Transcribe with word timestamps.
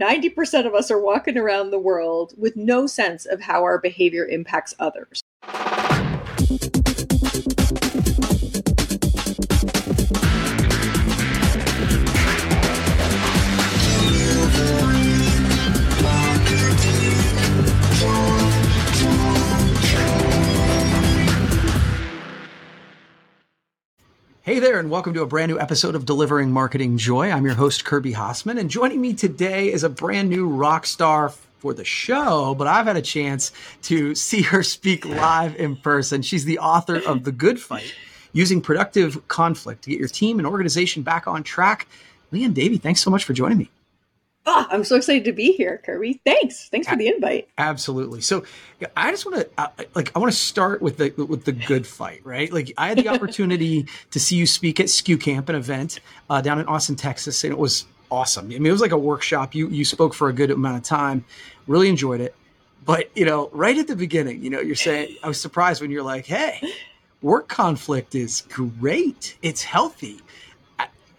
90% 0.00 0.66
of 0.66 0.74
us 0.74 0.90
are 0.90 1.00
walking 1.00 1.36
around 1.36 1.70
the 1.70 1.78
world 1.78 2.32
with 2.36 2.54
no 2.56 2.86
sense 2.86 3.26
of 3.26 3.40
how 3.40 3.62
our 3.64 3.78
behavior 3.78 4.26
impacts 4.26 4.74
others. 4.78 5.22
Hey 24.48 24.60
there, 24.60 24.78
and 24.78 24.90
welcome 24.90 25.12
to 25.12 25.20
a 25.20 25.26
brand 25.26 25.52
new 25.52 25.60
episode 25.60 25.94
of 25.94 26.06
Delivering 26.06 26.50
Marketing 26.50 26.96
Joy. 26.96 27.30
I'm 27.30 27.44
your 27.44 27.54
host, 27.54 27.84
Kirby 27.84 28.14
Hasseman, 28.14 28.58
and 28.58 28.70
joining 28.70 28.98
me 28.98 29.12
today 29.12 29.70
is 29.70 29.84
a 29.84 29.90
brand 29.90 30.30
new 30.30 30.48
rock 30.48 30.86
star 30.86 31.28
for 31.58 31.74
the 31.74 31.84
show, 31.84 32.54
but 32.54 32.66
I've 32.66 32.86
had 32.86 32.96
a 32.96 33.02
chance 33.02 33.52
to 33.82 34.14
see 34.14 34.40
her 34.40 34.62
speak 34.62 35.04
live 35.04 35.54
in 35.56 35.76
person. 35.76 36.22
She's 36.22 36.46
the 36.46 36.60
author 36.60 36.96
of 36.96 37.24
The 37.24 37.30
Good 37.30 37.60
Fight 37.60 37.94
Using 38.32 38.62
Productive 38.62 39.28
Conflict 39.28 39.84
to 39.84 39.90
Get 39.90 39.98
Your 39.98 40.08
Team 40.08 40.38
and 40.38 40.46
Organization 40.46 41.02
Back 41.02 41.26
on 41.26 41.42
Track. 41.42 41.86
Liane 42.32 42.54
Davey, 42.54 42.78
thanks 42.78 43.02
so 43.02 43.10
much 43.10 43.24
for 43.24 43.34
joining 43.34 43.58
me. 43.58 43.70
Oh, 44.50 44.66
I'm 44.70 44.82
so 44.82 44.96
excited 44.96 45.24
to 45.24 45.32
be 45.32 45.52
here, 45.52 45.82
Kirby. 45.84 46.22
Thanks. 46.24 46.70
Thanks 46.70 46.88
for 46.88 46.96
the 46.96 47.06
invite. 47.06 47.50
Absolutely. 47.58 48.22
So, 48.22 48.44
I 48.96 49.10
just 49.10 49.26
want 49.26 49.40
to 49.40 49.48
uh, 49.58 49.68
like 49.94 50.10
I 50.16 50.18
want 50.18 50.32
to 50.32 50.38
start 50.38 50.80
with 50.80 50.96
the 50.96 51.10
with 51.26 51.44
the 51.44 51.52
good 51.52 51.86
fight, 51.86 52.22
right? 52.24 52.50
Like 52.50 52.72
I 52.78 52.88
had 52.88 52.96
the 52.96 53.08
opportunity 53.08 53.86
to 54.10 54.18
see 54.18 54.36
you 54.36 54.46
speak 54.46 54.80
at 54.80 54.86
SKU 54.86 55.20
Camp, 55.20 55.50
an 55.50 55.54
event 55.54 56.00
uh, 56.30 56.40
down 56.40 56.58
in 56.58 56.66
Austin, 56.66 56.96
Texas, 56.96 57.44
and 57.44 57.52
it 57.52 57.58
was 57.58 57.84
awesome. 58.10 58.46
I 58.46 58.48
mean, 58.48 58.64
it 58.64 58.72
was 58.72 58.80
like 58.80 58.92
a 58.92 58.98
workshop. 58.98 59.54
You 59.54 59.68
you 59.68 59.84
spoke 59.84 60.14
for 60.14 60.30
a 60.30 60.32
good 60.32 60.50
amount 60.50 60.78
of 60.78 60.82
time. 60.82 61.26
Really 61.66 61.90
enjoyed 61.90 62.22
it. 62.22 62.34
But, 62.86 63.10
you 63.14 63.26
know, 63.26 63.50
right 63.52 63.76
at 63.76 63.86
the 63.86 63.96
beginning, 63.96 64.42
you 64.42 64.48
know, 64.48 64.60
you're 64.60 64.74
saying 64.74 65.14
I 65.22 65.28
was 65.28 65.38
surprised 65.38 65.82
when 65.82 65.90
you're 65.90 66.02
like, 66.02 66.24
"Hey, 66.24 66.58
work 67.20 67.48
conflict 67.48 68.14
is 68.14 68.44
great. 68.48 69.36
It's 69.42 69.62
healthy." 69.62 70.22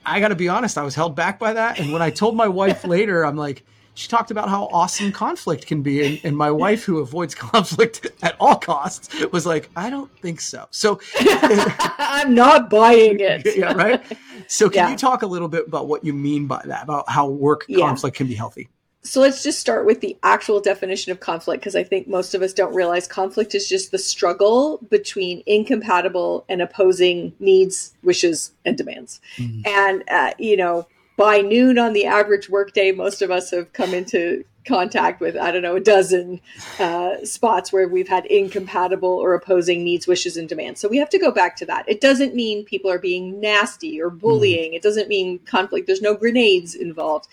I 0.09 0.19
got 0.19 0.29
to 0.29 0.35
be 0.35 0.49
honest, 0.49 0.77
I 0.77 0.83
was 0.83 0.95
held 0.95 1.15
back 1.15 1.39
by 1.39 1.53
that. 1.53 1.79
And 1.79 1.91
when 1.91 2.01
I 2.01 2.09
told 2.09 2.35
my 2.35 2.47
wife 2.47 2.83
later, 2.85 3.25
I'm 3.25 3.37
like, 3.37 3.63
she 3.93 4.07
talked 4.07 4.31
about 4.31 4.47
how 4.47 4.69
awesome 4.71 5.11
conflict 5.11 5.67
can 5.67 5.81
be. 5.81 6.05
And, 6.05 6.19
and, 6.23 6.37
my 6.37 6.51
wife, 6.51 6.83
who 6.83 6.99
avoids 6.99 7.35
conflict 7.53 8.07
at 8.21 8.35
all 8.39 8.55
costs, 8.55 9.09
was 9.31 9.45
like, 9.45 9.69
I 9.75 9.89
don't 9.89 10.09
think 10.19 10.39
so. 10.41 10.67
So 10.71 11.01
I'm 11.19 12.33
not 12.33 12.69
buying 12.69 13.19
it. 13.19 13.57
yeah, 13.57 13.73
right. 13.73 14.01
So, 14.47 14.69
can 14.69 14.85
yeah. 14.85 14.91
you 14.91 14.97
talk 14.97 15.21
a 15.21 15.27
little 15.27 15.49
bit 15.49 15.67
about 15.67 15.87
what 15.87 16.03
you 16.03 16.13
mean 16.13 16.47
by 16.47 16.61
that, 16.65 16.83
about 16.83 17.09
how 17.09 17.27
work 17.27 17.65
yeah. 17.67 17.85
conflict 17.85 18.15
can 18.17 18.27
be 18.27 18.35
healthy? 18.35 18.69
So 19.01 19.21
let's 19.21 19.43
just 19.43 19.59
start 19.59 19.85
with 19.85 20.01
the 20.01 20.17
actual 20.23 20.59
definition 20.59 21.11
of 21.11 21.21
conflict 21.21 21.61
because 21.61 21.75
I 21.75 21.83
think 21.83 22.07
most 22.07 22.35
of 22.35 22.41
us 22.41 22.53
don't 22.53 22.75
realize 22.75 23.07
conflict 23.07 23.55
is 23.55 23.67
just 23.67 23.91
the 23.91 23.97
struggle 23.97 24.79
between 24.89 25.41
incompatible 25.45 26.43
and 26.49 26.61
opposing 26.61 27.33
needs, 27.39 27.93
wishes, 28.03 28.51
and 28.65 28.77
demands. 28.77 29.21
Mm-hmm. 29.37 29.61
And, 29.65 30.03
uh, 30.09 30.33
you 30.37 30.57
know, 30.57 30.85
by 31.15 31.39
noon 31.39 31.79
on 31.79 31.93
the 31.93 32.05
average 32.05 32.49
workday, 32.49 32.91
most 32.91 33.21
of 33.21 33.31
us 33.31 33.51
have 33.51 33.71
come 33.71 33.93
into 33.93 34.43
contact 34.65 35.21
with, 35.21 35.35
I 35.35 35.51
don't 35.51 35.61
know, 35.61 35.77
a 35.77 35.81
dozen 35.81 36.41
uh, 36.77 37.23
spots 37.23 37.73
where 37.73 37.87
we've 37.87 38.07
had 38.07 38.25
incompatible 38.27 39.09
or 39.09 39.33
opposing 39.33 39.83
needs, 39.83 40.07
wishes, 40.07 40.37
and 40.37 40.47
demands. 40.47 40.79
So 40.79 40.87
we 40.87 40.97
have 40.97 41.09
to 41.09 41.19
go 41.19 41.31
back 41.31 41.55
to 41.57 41.65
that. 41.65 41.87
It 41.87 42.01
doesn't 42.01 42.35
mean 42.35 42.65
people 42.65 42.91
are 42.91 42.99
being 42.99 43.39
nasty 43.39 43.99
or 43.99 44.09
bullying, 44.09 44.71
mm-hmm. 44.71 44.75
it 44.75 44.81
doesn't 44.81 45.07
mean 45.07 45.39
conflict, 45.39 45.87
there's 45.87 46.01
no 46.01 46.15
grenades 46.15 46.75
involved 46.75 47.27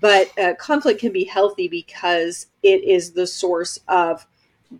but 0.00 0.36
uh, 0.38 0.54
conflict 0.54 1.00
can 1.00 1.12
be 1.12 1.24
healthy 1.24 1.68
because 1.68 2.46
it 2.62 2.84
is 2.84 3.12
the 3.12 3.26
source 3.26 3.78
of 3.88 4.26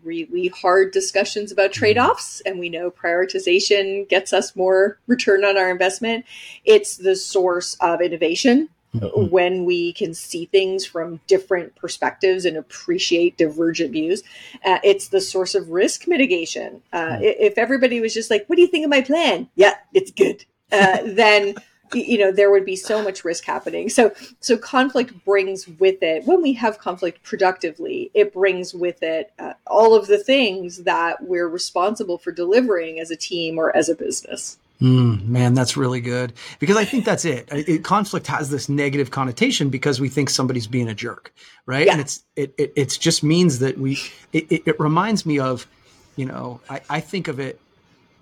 really 0.04 0.48
hard 0.48 0.92
discussions 0.92 1.50
about 1.50 1.70
mm-hmm. 1.70 1.78
trade-offs 1.78 2.40
and 2.42 2.58
we 2.58 2.68
know 2.68 2.90
prioritization 2.90 4.08
gets 4.08 4.32
us 4.32 4.54
more 4.54 4.98
return 5.06 5.44
on 5.44 5.56
our 5.56 5.70
investment 5.70 6.24
it's 6.64 6.98
the 6.98 7.16
source 7.16 7.74
of 7.80 8.00
innovation 8.02 8.68
mm-hmm. 8.94 9.30
when 9.30 9.64
we 9.64 9.92
can 9.94 10.12
see 10.12 10.44
things 10.46 10.84
from 10.84 11.20
different 11.26 11.74
perspectives 11.76 12.44
and 12.44 12.56
appreciate 12.56 13.38
divergent 13.38 13.90
views 13.90 14.22
uh, 14.64 14.78
it's 14.84 15.08
the 15.08 15.20
source 15.20 15.54
of 15.54 15.70
risk 15.70 16.06
mitigation 16.06 16.82
uh, 16.92 16.98
mm-hmm. 16.98 17.24
if 17.24 17.56
everybody 17.56 18.00
was 18.00 18.12
just 18.12 18.30
like 18.30 18.44
what 18.46 18.56
do 18.56 18.62
you 18.62 18.68
think 18.68 18.84
of 18.84 18.90
my 18.90 19.00
plan 19.00 19.48
yeah 19.54 19.74
it's 19.94 20.10
good 20.10 20.44
uh, 20.70 20.98
then 21.04 21.54
you 21.94 22.18
know 22.18 22.32
there 22.32 22.50
would 22.50 22.64
be 22.64 22.76
so 22.76 23.02
much 23.02 23.24
risk 23.24 23.44
happening 23.44 23.88
so 23.88 24.12
so 24.40 24.56
conflict 24.56 25.12
brings 25.24 25.68
with 25.68 26.02
it 26.02 26.24
when 26.24 26.42
we 26.42 26.52
have 26.52 26.78
conflict 26.78 27.22
productively 27.22 28.10
it 28.14 28.32
brings 28.32 28.74
with 28.74 29.02
it 29.02 29.32
uh, 29.38 29.52
all 29.66 29.94
of 29.94 30.06
the 30.06 30.18
things 30.18 30.84
that 30.84 31.22
we're 31.22 31.48
responsible 31.48 32.18
for 32.18 32.32
delivering 32.32 32.98
as 33.00 33.10
a 33.10 33.16
team 33.16 33.58
or 33.58 33.74
as 33.76 33.88
a 33.88 33.94
business 33.94 34.58
Mm, 34.80 35.26
man, 35.26 35.54
that's 35.54 35.76
really 35.76 36.00
good 36.00 36.32
because 36.60 36.76
I 36.76 36.84
think 36.84 37.04
that's 37.04 37.24
it. 37.24 37.48
it. 37.50 37.82
Conflict 37.82 38.28
has 38.28 38.48
this 38.48 38.68
negative 38.68 39.10
connotation 39.10 39.70
because 39.70 40.00
we 40.00 40.08
think 40.08 40.30
somebody's 40.30 40.68
being 40.68 40.88
a 40.88 40.94
jerk, 40.94 41.32
right? 41.66 41.86
Yeah. 41.86 41.92
And 41.92 42.00
it's 42.00 42.22
it, 42.36 42.54
it 42.56 42.72
it 42.76 42.96
just 43.00 43.24
means 43.24 43.58
that 43.58 43.76
we. 43.76 43.98
It, 44.32 44.46
it, 44.52 44.62
it 44.66 44.78
reminds 44.78 45.26
me 45.26 45.40
of, 45.40 45.66
you 46.14 46.26
know, 46.26 46.60
I, 46.70 46.80
I 46.88 47.00
think 47.00 47.26
of 47.26 47.40
it 47.40 47.60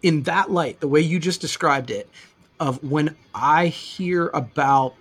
in 0.02 0.22
that 0.22 0.50
light, 0.50 0.80
the 0.80 0.88
way 0.88 1.00
you 1.00 1.18
just 1.18 1.40
described 1.40 1.90
it 1.90 2.08
of 2.60 2.82
when 2.82 3.16
I 3.34 3.66
hear 3.66 4.28
about 4.28 4.94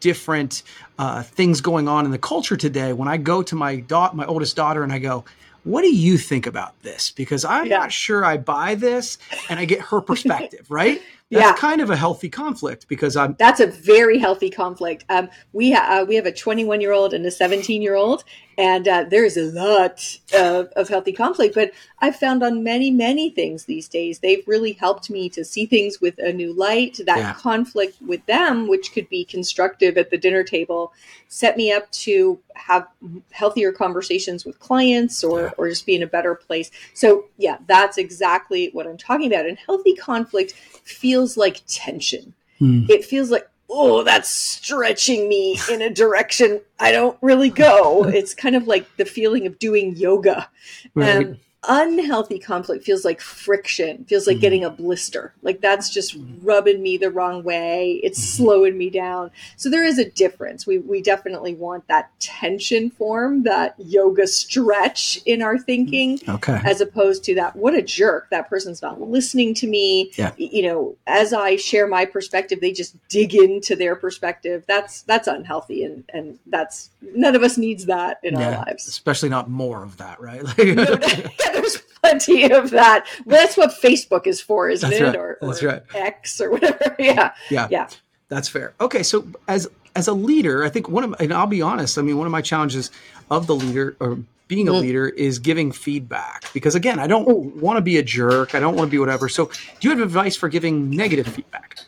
different 0.00 0.64
uh, 0.98 1.22
things 1.22 1.60
going 1.60 1.88
on 1.88 2.04
in 2.04 2.10
the 2.10 2.18
culture 2.18 2.56
today. 2.56 2.92
When 2.92 3.08
I 3.08 3.16
go 3.16 3.42
to 3.42 3.54
my 3.54 3.76
daughter, 3.76 4.16
my 4.16 4.26
oldest 4.26 4.56
daughter 4.56 4.82
and 4.82 4.92
I 4.92 4.98
go, 4.98 5.24
"What 5.64 5.82
do 5.82 5.94
you 5.94 6.18
think 6.18 6.46
about 6.46 6.80
this?" 6.82 7.10
Because 7.10 7.44
I'm 7.44 7.66
yeah. 7.66 7.78
not 7.78 7.92
sure 7.92 8.24
I 8.24 8.36
buy 8.36 8.74
this, 8.74 9.18
and 9.48 9.58
I 9.58 9.64
get 9.64 9.80
her 9.80 10.00
perspective, 10.00 10.70
right? 10.70 11.00
That's 11.32 11.44
yeah. 11.44 11.54
kind 11.54 11.80
of 11.80 11.88
a 11.88 11.96
healthy 11.96 12.28
conflict 12.28 12.88
because 12.88 13.16
I'm. 13.16 13.36
That's 13.38 13.60
a 13.60 13.66
very 13.66 14.18
healthy 14.18 14.50
conflict. 14.50 15.06
Um, 15.08 15.30
we 15.54 15.72
ha- 15.72 16.02
uh, 16.02 16.04
we 16.04 16.14
have 16.16 16.26
a 16.26 16.32
21 16.32 16.82
year 16.82 16.92
old 16.92 17.14
and 17.14 17.24
a 17.24 17.30
17 17.30 17.80
year 17.80 17.94
old, 17.94 18.22
and 18.58 18.86
uh, 18.86 19.04
there 19.08 19.24
is 19.24 19.36
a 19.36 19.44
lot 19.52 20.18
of, 20.34 20.66
of, 20.76 20.88
healthy 20.88 21.12
conflict 21.12 21.54
but 21.54 21.70
i've 22.00 22.16
found 22.16 22.42
on 22.42 22.62
many 22.62 22.90
many 22.90 23.30
things 23.30 23.64
these 23.64 23.88
days 23.88 24.18
they've 24.18 24.46
really 24.46 24.72
helped 24.72 25.08
me 25.08 25.28
to 25.28 25.44
see 25.44 25.64
things 25.64 26.00
with 26.00 26.18
a 26.18 26.32
new 26.32 26.52
light 26.52 27.00
that 27.06 27.18
yeah. 27.18 27.34
conflict 27.34 27.96
with 28.02 28.24
them 28.26 28.68
which 28.68 28.92
could 28.92 29.08
be 29.08 29.24
constructive 29.24 29.96
at 29.96 30.10
the 30.10 30.18
dinner 30.18 30.42
table 30.42 30.92
set 31.28 31.56
me 31.56 31.72
up 31.72 31.90
to 31.92 32.38
have 32.54 32.86
healthier 33.30 33.72
conversations 33.72 34.44
with 34.44 34.58
clients 34.60 35.24
or, 35.24 35.42
yeah. 35.42 35.50
or 35.56 35.68
just 35.68 35.86
be 35.86 35.94
in 35.94 36.02
a 36.02 36.06
better 36.06 36.34
place 36.34 36.70
so 36.92 37.24
yeah 37.38 37.56
that's 37.66 37.96
exactly 37.96 38.68
what 38.72 38.86
i'm 38.86 38.98
talking 38.98 39.32
about 39.32 39.46
and 39.46 39.58
healthy 39.58 39.94
conflict 39.94 40.52
feels 40.84 41.21
like 41.36 41.62
tension 41.66 42.34
hmm. 42.58 42.84
it 42.88 43.04
feels 43.04 43.30
like 43.30 43.48
oh, 43.72 44.02
that's 44.02 44.28
stretching 44.28 45.28
me 45.28 45.58
in 45.70 45.82
a 45.82 45.90
direction 45.90 46.60
I 46.78 46.92
don't 46.92 47.16
really 47.22 47.50
go. 47.50 48.04
It's 48.12 48.34
kind 48.34 48.54
of 48.54 48.68
like 48.68 48.96
the 48.96 49.04
feeling 49.04 49.46
of 49.46 49.58
doing 49.58 49.96
yoga. 49.96 50.48
Right. 50.94 51.26
Um, 51.26 51.38
unhealthy 51.68 52.38
conflict 52.38 52.84
feels 52.84 53.04
like 53.04 53.20
friction, 53.20 54.04
feels 54.04 54.26
like 54.26 54.36
mm-hmm. 54.36 54.40
getting 54.40 54.64
a 54.64 54.70
blister. 54.70 55.32
Like 55.42 55.60
that's 55.60 55.90
just 55.90 56.16
rubbing 56.42 56.82
me 56.82 56.96
the 56.96 57.10
wrong 57.10 57.44
way. 57.44 58.00
It's 58.02 58.18
mm-hmm. 58.18 58.42
slowing 58.44 58.78
me 58.78 58.90
down. 58.90 59.30
So 59.56 59.70
there 59.70 59.84
is 59.84 59.98
a 59.98 60.10
difference. 60.10 60.66
We 60.66 60.78
we 60.78 61.02
definitely 61.02 61.54
want 61.54 61.86
that 61.86 62.10
tension 62.18 62.90
form, 62.90 63.44
that 63.44 63.74
yoga 63.78 64.26
stretch 64.26 65.20
in 65.24 65.40
our 65.40 65.56
thinking, 65.56 66.18
okay. 66.28 66.60
as 66.64 66.80
opposed 66.80 67.22
to 67.24 67.34
that 67.36 67.54
what 67.54 67.74
a 67.74 67.82
jerk. 67.82 68.28
That 68.30 68.48
person's 68.48 68.82
not 68.82 69.00
listening 69.00 69.54
to 69.54 69.66
me. 69.66 70.10
Yeah. 70.16 70.32
You 70.36 70.62
know, 70.62 70.96
as 71.06 71.32
I 71.32 71.56
share 71.56 71.86
my 71.86 72.04
perspective, 72.06 72.60
they 72.60 72.72
just 72.72 72.96
dig 73.08 73.34
into 73.34 73.76
their 73.76 73.94
perspective. 73.94 74.64
That's 74.66 75.02
that's 75.02 75.28
unhealthy 75.28 75.84
and 75.84 76.04
and 76.12 76.38
that's 76.46 76.90
none 77.14 77.36
of 77.36 77.42
us 77.44 77.56
needs 77.56 77.86
that 77.86 78.18
in 78.24 78.34
yeah, 78.34 78.46
our 78.46 78.64
lives. 78.66 78.88
Especially 78.88 79.28
not 79.28 79.48
more 79.48 79.84
of 79.84 79.96
that, 79.98 80.20
right? 80.20 80.42
there's 81.52 81.78
plenty 82.02 82.50
of 82.50 82.70
that. 82.70 83.06
Well, 83.24 83.40
that's 83.40 83.56
what 83.56 83.70
Facebook 83.70 84.26
is 84.26 84.40
for, 84.40 84.68
isn't 84.68 84.88
that's 84.88 85.00
it? 85.00 85.04
Right. 85.04 85.16
Or, 85.16 85.38
that's 85.40 85.62
or 85.62 85.68
right. 85.68 85.82
X 85.94 86.40
or 86.40 86.50
whatever. 86.50 86.96
yeah. 86.98 87.32
Yeah. 87.50 87.68
Yeah. 87.70 87.88
That's 88.28 88.48
fair. 88.48 88.74
Okay, 88.80 89.02
so 89.02 89.26
as 89.48 89.68
as 89.94 90.08
a 90.08 90.14
leader, 90.14 90.64
I 90.64 90.70
think 90.70 90.88
one 90.88 91.04
of 91.04 91.14
and 91.20 91.32
I'll 91.32 91.46
be 91.46 91.62
honest, 91.62 91.98
I 91.98 92.02
mean 92.02 92.16
one 92.16 92.26
of 92.26 92.32
my 92.32 92.42
challenges 92.42 92.90
of 93.30 93.46
the 93.46 93.54
leader 93.54 93.96
or 94.00 94.18
being 94.48 94.68
a 94.68 94.72
mm. 94.72 94.80
leader 94.80 95.08
is 95.08 95.38
giving 95.38 95.72
feedback 95.72 96.44
because 96.52 96.74
again, 96.74 96.98
I 96.98 97.06
don't 97.06 97.56
want 97.56 97.78
to 97.78 97.80
be 97.80 97.96
a 97.98 98.02
jerk. 98.02 98.54
I 98.54 98.60
don't 98.60 98.74
want 98.74 98.88
to 98.88 98.90
be 98.90 98.98
whatever. 98.98 99.28
So, 99.28 99.46
do 99.46 99.88
you 99.88 99.90
have 99.90 100.00
advice 100.00 100.36
for 100.36 100.48
giving 100.48 100.90
negative 100.90 101.26
feedback? 101.26 101.78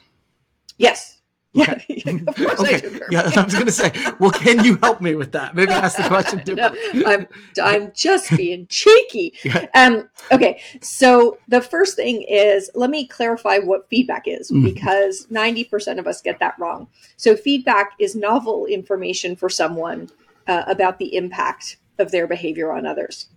Yes. 0.78 1.13
Yeah, 1.54 1.70
okay. 1.70 2.02
I 2.36 2.82
yeah, 3.10 3.30
I 3.36 3.44
was 3.44 3.54
going 3.54 3.66
to 3.66 3.72
say, 3.72 3.92
well, 4.18 4.32
can 4.32 4.64
you 4.64 4.76
help 4.82 5.00
me 5.00 5.14
with 5.14 5.30
that? 5.32 5.54
Maybe 5.54 5.70
ask 5.70 5.96
the 5.96 6.02
question 6.08 6.40
differently. 6.40 7.00
no, 7.00 7.06
I'm, 7.06 7.26
I'm 7.62 7.92
just 7.94 8.30
being 8.36 8.66
cheeky. 8.66 9.34
Yeah. 9.44 9.66
Um, 9.72 10.10
okay, 10.32 10.60
so 10.80 11.38
the 11.46 11.60
first 11.60 11.94
thing 11.94 12.22
is 12.22 12.70
let 12.74 12.90
me 12.90 13.06
clarify 13.06 13.58
what 13.58 13.88
feedback 13.88 14.24
is 14.26 14.50
mm. 14.50 14.64
because 14.64 15.26
90% 15.28 15.98
of 16.00 16.08
us 16.08 16.20
get 16.20 16.40
that 16.40 16.58
wrong. 16.58 16.88
So, 17.16 17.36
feedback 17.36 17.92
is 18.00 18.16
novel 18.16 18.66
information 18.66 19.36
for 19.36 19.48
someone 19.48 20.10
uh, 20.48 20.64
about 20.66 20.98
the 20.98 21.14
impact 21.14 21.76
of 21.98 22.10
their 22.10 22.26
behavior 22.26 22.72
on 22.72 22.84
others. 22.84 23.28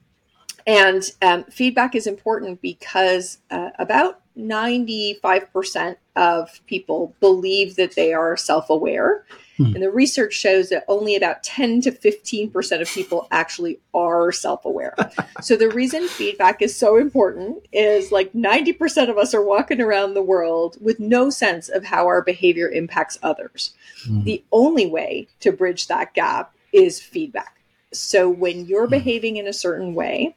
And 0.65 1.09
um, 1.21 1.43
feedback 1.45 1.95
is 1.95 2.07
important 2.07 2.61
because 2.61 3.37
uh, 3.51 3.69
about 3.79 4.21
95% 4.37 5.95
of 6.15 6.61
people 6.67 7.15
believe 7.19 7.75
that 7.75 7.95
they 7.95 8.13
are 8.13 8.37
self 8.37 8.69
aware. 8.69 9.25
Hmm. 9.57 9.73
And 9.73 9.83
the 9.83 9.91
research 9.91 10.33
shows 10.33 10.69
that 10.69 10.85
only 10.87 11.15
about 11.15 11.41
10 11.43 11.81
to 11.81 11.91
15% 11.91 12.81
of 12.81 12.87
people 12.87 13.27
actually 13.31 13.79
are 13.93 14.31
self 14.31 14.65
aware. 14.65 14.95
so 15.41 15.55
the 15.55 15.69
reason 15.69 16.07
feedback 16.07 16.61
is 16.61 16.75
so 16.75 16.97
important 16.97 17.65
is 17.71 18.11
like 18.11 18.31
90% 18.33 19.09
of 19.09 19.17
us 19.17 19.33
are 19.33 19.43
walking 19.43 19.81
around 19.81 20.13
the 20.13 20.21
world 20.21 20.77
with 20.79 20.99
no 20.99 21.29
sense 21.29 21.69
of 21.69 21.85
how 21.85 22.05
our 22.05 22.21
behavior 22.21 22.69
impacts 22.69 23.17
others. 23.23 23.73
Hmm. 24.05 24.23
The 24.23 24.43
only 24.51 24.85
way 24.85 25.27
to 25.39 25.51
bridge 25.51 25.87
that 25.87 26.13
gap 26.13 26.53
is 26.71 27.01
feedback. 27.01 27.55
So 27.93 28.29
when 28.29 28.65
you're 28.65 28.85
hmm. 28.85 28.91
behaving 28.91 29.37
in 29.37 29.47
a 29.47 29.53
certain 29.53 29.95
way, 29.95 30.35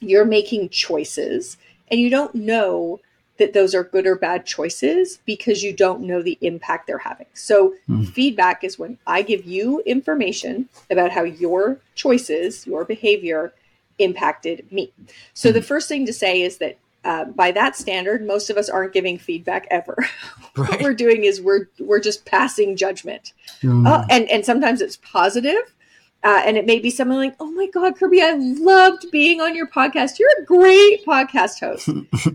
you're 0.00 0.24
making 0.24 0.68
choices 0.68 1.56
and 1.88 2.00
you 2.00 2.10
don't 2.10 2.34
know 2.34 3.00
that 3.38 3.52
those 3.52 3.74
are 3.74 3.84
good 3.84 4.06
or 4.06 4.14
bad 4.14 4.46
choices 4.46 5.18
because 5.24 5.62
you 5.62 5.72
don't 5.72 6.02
know 6.02 6.22
the 6.22 6.38
impact 6.40 6.86
they're 6.86 6.98
having. 6.98 7.26
So, 7.34 7.74
mm. 7.88 8.08
feedback 8.08 8.62
is 8.62 8.78
when 8.78 8.98
I 9.06 9.22
give 9.22 9.44
you 9.44 9.82
information 9.86 10.68
about 10.90 11.10
how 11.10 11.22
your 11.22 11.78
choices, 11.94 12.66
your 12.66 12.84
behavior 12.84 13.52
impacted 13.98 14.70
me. 14.70 14.92
So, 15.32 15.50
mm. 15.50 15.54
the 15.54 15.62
first 15.62 15.88
thing 15.88 16.06
to 16.06 16.12
say 16.12 16.42
is 16.42 16.58
that 16.58 16.78
uh, 17.04 17.26
by 17.26 17.50
that 17.52 17.76
standard, 17.76 18.26
most 18.26 18.48
of 18.50 18.56
us 18.56 18.68
aren't 18.68 18.92
giving 18.92 19.18
feedback 19.18 19.66
ever. 19.70 19.96
Right. 20.56 20.70
what 20.70 20.82
we're 20.82 20.94
doing 20.94 21.24
is 21.24 21.40
we're 21.40 21.68
we're 21.80 21.98
just 21.98 22.26
passing 22.26 22.76
judgment, 22.76 23.32
mm. 23.60 23.88
uh, 23.88 24.06
and 24.08 24.30
and 24.30 24.44
sometimes 24.46 24.80
it's 24.80 24.98
positive, 24.98 25.74
uh, 26.24 26.42
and 26.46 26.56
it 26.56 26.64
may 26.64 26.78
be 26.78 26.88
something 26.88 27.18
like, 27.18 27.36
oh 27.38 27.50
my 27.50 27.66
God, 27.66 27.96
Kirby, 27.96 28.22
I 28.22 28.32
loved 28.32 29.10
being 29.12 29.42
on 29.42 29.54
your 29.54 29.66
podcast. 29.66 30.18
You're 30.18 30.30
a 30.40 30.44
great 30.44 31.04
podcast 31.04 31.60
host. 31.60 31.90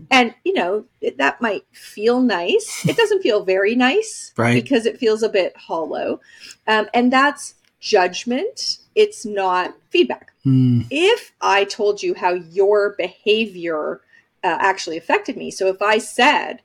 and, 0.12 0.32
you 0.44 0.54
know, 0.54 0.84
it, 1.00 1.18
that 1.18 1.42
might 1.42 1.64
feel 1.72 2.20
nice. 2.20 2.86
It 2.88 2.96
doesn't 2.96 3.20
feel 3.20 3.44
very 3.44 3.74
nice 3.74 4.32
right. 4.38 4.62
because 4.62 4.86
it 4.86 4.98
feels 4.98 5.24
a 5.24 5.28
bit 5.28 5.56
hollow. 5.56 6.20
Um, 6.68 6.86
and 6.94 7.12
that's 7.12 7.56
judgment, 7.80 8.78
it's 8.94 9.26
not 9.26 9.74
feedback. 9.90 10.32
Mm. 10.46 10.86
If 10.90 11.32
I 11.40 11.64
told 11.64 12.00
you 12.00 12.14
how 12.14 12.34
your 12.34 12.94
behavior 12.96 14.02
uh, 14.44 14.56
actually 14.60 14.98
affected 14.98 15.36
me, 15.36 15.50
so 15.50 15.66
if 15.66 15.82
I 15.82 15.98
said, 15.98 16.60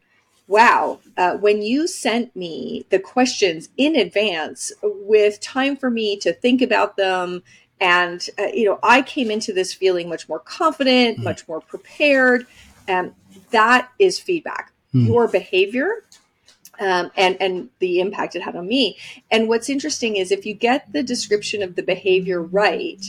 wow, 0.47 0.99
uh, 1.17 1.37
when 1.37 1.61
you 1.61 1.87
sent 1.87 2.35
me 2.35 2.85
the 2.89 2.99
questions 2.99 3.69
in 3.77 3.95
advance 3.95 4.71
with 4.83 5.39
time 5.41 5.75
for 5.75 5.89
me 5.89 6.17
to 6.17 6.33
think 6.33 6.61
about 6.61 6.97
them, 6.97 7.43
and 7.79 8.29
uh, 8.39 8.47
you 8.53 8.65
know, 8.65 8.79
I 8.83 9.01
came 9.01 9.31
into 9.31 9.53
this 9.53 9.73
feeling 9.73 10.07
much 10.07 10.29
more 10.29 10.39
confident, 10.39 11.19
mm. 11.19 11.23
much 11.23 11.47
more 11.47 11.61
prepared, 11.61 12.47
and 12.87 13.13
that 13.51 13.89
is 13.99 14.19
feedback. 14.19 14.71
Mm. 14.93 15.07
Your 15.07 15.27
behavior 15.27 16.03
um, 16.79 17.11
and 17.15 17.37
and 17.41 17.69
the 17.79 17.99
impact 17.99 18.35
it 18.35 18.41
had 18.41 18.55
on 18.55 18.67
me. 18.67 18.97
And 19.31 19.47
what's 19.47 19.69
interesting 19.69 20.15
is 20.17 20.31
if 20.31 20.45
you 20.45 20.53
get 20.53 20.91
the 20.91 21.03
description 21.03 21.61
of 21.61 21.75
the 21.75 21.83
behavior 21.83 22.41
right, 22.41 23.03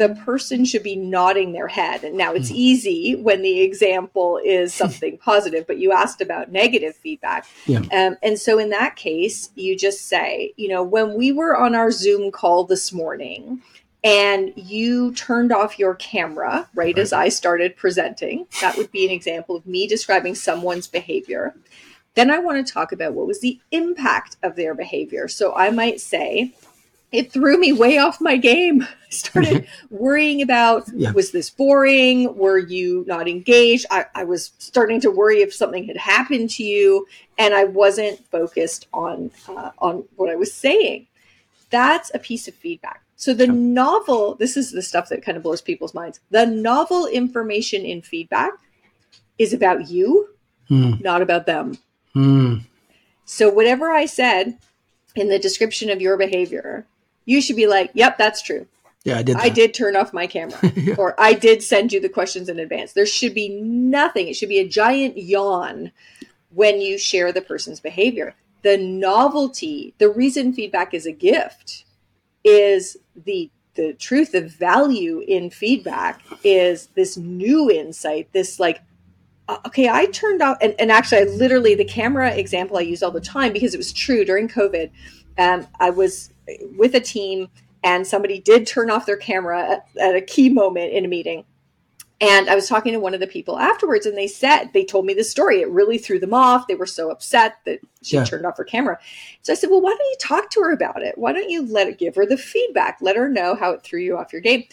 the 0.00 0.14
person 0.24 0.64
should 0.64 0.82
be 0.82 0.96
nodding 0.96 1.52
their 1.52 1.68
head. 1.68 2.04
And 2.04 2.16
now 2.16 2.32
it's 2.32 2.48
hmm. 2.48 2.56
easy 2.56 3.16
when 3.16 3.42
the 3.42 3.60
example 3.60 4.40
is 4.42 4.72
something 4.82 5.18
positive, 5.18 5.66
but 5.66 5.76
you 5.76 5.92
asked 5.92 6.22
about 6.22 6.50
negative 6.50 6.96
feedback. 6.96 7.46
Yeah. 7.66 7.80
Um, 7.92 8.16
and 8.22 8.38
so 8.38 8.58
in 8.58 8.70
that 8.70 8.96
case, 8.96 9.50
you 9.56 9.76
just 9.76 10.08
say, 10.08 10.54
you 10.56 10.68
know, 10.68 10.82
when 10.82 11.14
we 11.14 11.32
were 11.32 11.54
on 11.54 11.74
our 11.74 11.90
Zoom 11.90 12.32
call 12.32 12.64
this 12.64 12.92
morning, 12.92 13.62
and 14.02 14.54
you 14.56 15.12
turned 15.12 15.52
off 15.52 15.78
your 15.78 15.94
camera 15.96 16.66
right, 16.74 16.86
right, 16.86 16.98
as 16.98 17.12
I 17.12 17.28
started 17.28 17.76
presenting. 17.76 18.46
That 18.62 18.78
would 18.78 18.90
be 18.90 19.04
an 19.04 19.10
example 19.10 19.56
of 19.56 19.66
me 19.66 19.86
describing 19.86 20.34
someone's 20.34 20.86
behavior. 20.86 21.54
Then 22.14 22.30
I 22.30 22.38
want 22.38 22.66
to 22.66 22.72
talk 22.72 22.92
about 22.92 23.12
what 23.12 23.26
was 23.26 23.40
the 23.40 23.60
impact 23.72 24.38
of 24.42 24.56
their 24.56 24.74
behavior. 24.74 25.28
So 25.28 25.54
I 25.54 25.68
might 25.68 26.00
say, 26.00 26.54
it 27.12 27.32
threw 27.32 27.58
me 27.58 27.72
way 27.72 27.98
off 27.98 28.20
my 28.20 28.36
game. 28.36 28.82
I 29.10 29.10
started 29.10 29.66
worrying 29.90 30.42
about 30.42 30.84
yeah. 30.94 31.10
was 31.10 31.32
this 31.32 31.50
boring? 31.50 32.36
Were 32.36 32.58
you 32.58 33.04
not 33.08 33.28
engaged? 33.28 33.86
I, 33.90 34.06
I, 34.14 34.24
was 34.24 34.52
starting 34.58 35.00
to 35.00 35.10
worry 35.10 35.42
if 35.42 35.52
something 35.52 35.84
had 35.84 35.96
happened 35.96 36.50
to 36.50 36.62
you, 36.62 37.06
and 37.36 37.52
I 37.52 37.64
wasn't 37.64 38.24
focused 38.30 38.86
on 38.92 39.32
uh, 39.48 39.70
on 39.78 40.04
what 40.16 40.30
I 40.30 40.36
was 40.36 40.54
saying. 40.54 41.08
That's 41.70 42.12
a 42.14 42.18
piece 42.18 42.46
of 42.46 42.54
feedback. 42.54 43.02
So 43.16 43.34
the 43.34 43.46
novel, 43.46 44.36
this 44.36 44.56
is 44.56 44.72
the 44.72 44.80
stuff 44.80 45.08
that 45.10 45.22
kind 45.22 45.36
of 45.36 45.42
blows 45.42 45.60
people's 45.60 45.92
minds. 45.92 46.20
The 46.30 46.46
novel 46.46 47.06
information 47.06 47.84
in 47.84 48.00
feedback 48.00 48.52
is 49.38 49.52
about 49.52 49.90
you, 49.90 50.30
mm. 50.70 51.00
not 51.02 51.20
about 51.20 51.46
them. 51.46 51.76
Mm. 52.16 52.64
So 53.26 53.50
whatever 53.50 53.90
I 53.90 54.06
said 54.06 54.56
in 55.16 55.28
the 55.28 55.38
description 55.38 55.90
of 55.90 56.00
your 56.00 56.16
behavior 56.16 56.86
you 57.24 57.40
should 57.40 57.56
be 57.56 57.66
like, 57.66 57.90
"Yep, 57.94 58.18
that's 58.18 58.42
true." 58.42 58.66
Yeah, 59.04 59.18
I 59.18 59.22
did. 59.22 59.36
That. 59.36 59.42
I 59.42 59.48
did 59.48 59.72
turn 59.72 59.96
off 59.96 60.12
my 60.12 60.26
camera, 60.26 60.58
yeah. 60.76 60.94
or 60.98 61.18
I 61.18 61.32
did 61.32 61.62
send 61.62 61.92
you 61.92 62.00
the 62.00 62.08
questions 62.08 62.48
in 62.48 62.58
advance. 62.58 62.92
There 62.92 63.06
should 63.06 63.34
be 63.34 63.48
nothing. 63.60 64.28
It 64.28 64.36
should 64.36 64.48
be 64.48 64.58
a 64.58 64.68
giant 64.68 65.16
yawn 65.16 65.92
when 66.50 66.80
you 66.80 66.98
share 66.98 67.32
the 67.32 67.40
person's 67.40 67.80
behavior. 67.80 68.34
The 68.62 68.76
novelty, 68.76 69.94
the 69.98 70.10
reason 70.10 70.52
feedback 70.52 70.92
is 70.92 71.06
a 71.06 71.12
gift, 71.12 71.84
is 72.44 72.96
the 73.16 73.50
the 73.74 73.94
truth, 73.94 74.32
the 74.32 74.42
value 74.42 75.20
in 75.26 75.48
feedback 75.48 76.20
is 76.44 76.88
this 76.88 77.16
new 77.16 77.70
insight, 77.70 78.30
this 78.32 78.60
like 78.60 78.82
uh, 79.48 79.58
okay, 79.66 79.88
I 79.88 80.06
turned 80.06 80.42
off, 80.42 80.58
and, 80.60 80.76
and 80.78 80.92
actually, 80.92 81.22
I 81.22 81.24
literally, 81.24 81.74
the 81.74 81.84
camera 81.84 82.32
example 82.32 82.76
I 82.76 82.82
use 82.82 83.02
all 83.02 83.10
the 83.10 83.20
time 83.20 83.52
because 83.52 83.74
it 83.74 83.78
was 83.78 83.92
true 83.92 84.24
during 84.24 84.46
COVID. 84.46 84.90
Um, 85.38 85.66
I 85.80 85.90
was 85.90 86.32
with 86.76 86.94
a 86.94 87.00
team 87.00 87.48
and 87.82 88.06
somebody 88.06 88.40
did 88.40 88.66
turn 88.66 88.90
off 88.90 89.06
their 89.06 89.16
camera 89.16 89.72
at, 89.72 89.86
at, 90.00 90.14
a 90.14 90.20
key 90.20 90.50
moment 90.50 90.92
in 90.92 91.04
a 91.04 91.08
meeting. 91.08 91.44
And 92.22 92.50
I 92.50 92.54
was 92.54 92.68
talking 92.68 92.92
to 92.92 93.00
one 93.00 93.14
of 93.14 93.20
the 93.20 93.26
people 93.26 93.58
afterwards, 93.58 94.04
and 94.04 94.16
they 94.16 94.26
said, 94.26 94.66
they 94.74 94.84
told 94.84 95.06
me 95.06 95.14
the 95.14 95.24
story. 95.24 95.62
It 95.62 95.70
really 95.70 95.96
threw 95.96 96.18
them 96.18 96.34
off. 96.34 96.66
They 96.66 96.74
were 96.74 96.84
so 96.84 97.10
upset 97.10 97.56
that 97.64 97.80
she 98.02 98.16
yeah. 98.16 98.24
turned 98.24 98.44
off 98.44 98.58
her 98.58 98.64
camera. 98.64 98.98
So 99.40 99.54
I 99.54 99.56
said, 99.56 99.70
Well, 99.70 99.80
why 99.80 99.90
don't 99.90 100.00
you 100.00 100.16
talk 100.20 100.50
to 100.50 100.60
her 100.60 100.72
about 100.72 101.02
it? 101.02 101.16
Why 101.16 101.32
don't 101.32 101.48
you 101.48 101.66
let 101.66 101.88
it 101.88 101.98
give 101.98 102.14
her 102.16 102.26
the 102.26 102.36
feedback? 102.36 102.98
Let 103.00 103.16
her 103.16 103.28
know 103.28 103.54
how 103.54 103.70
it 103.70 103.82
threw 103.82 104.00
you 104.00 104.18
off 104.18 104.34
your 104.34 104.42
game. 104.42 104.64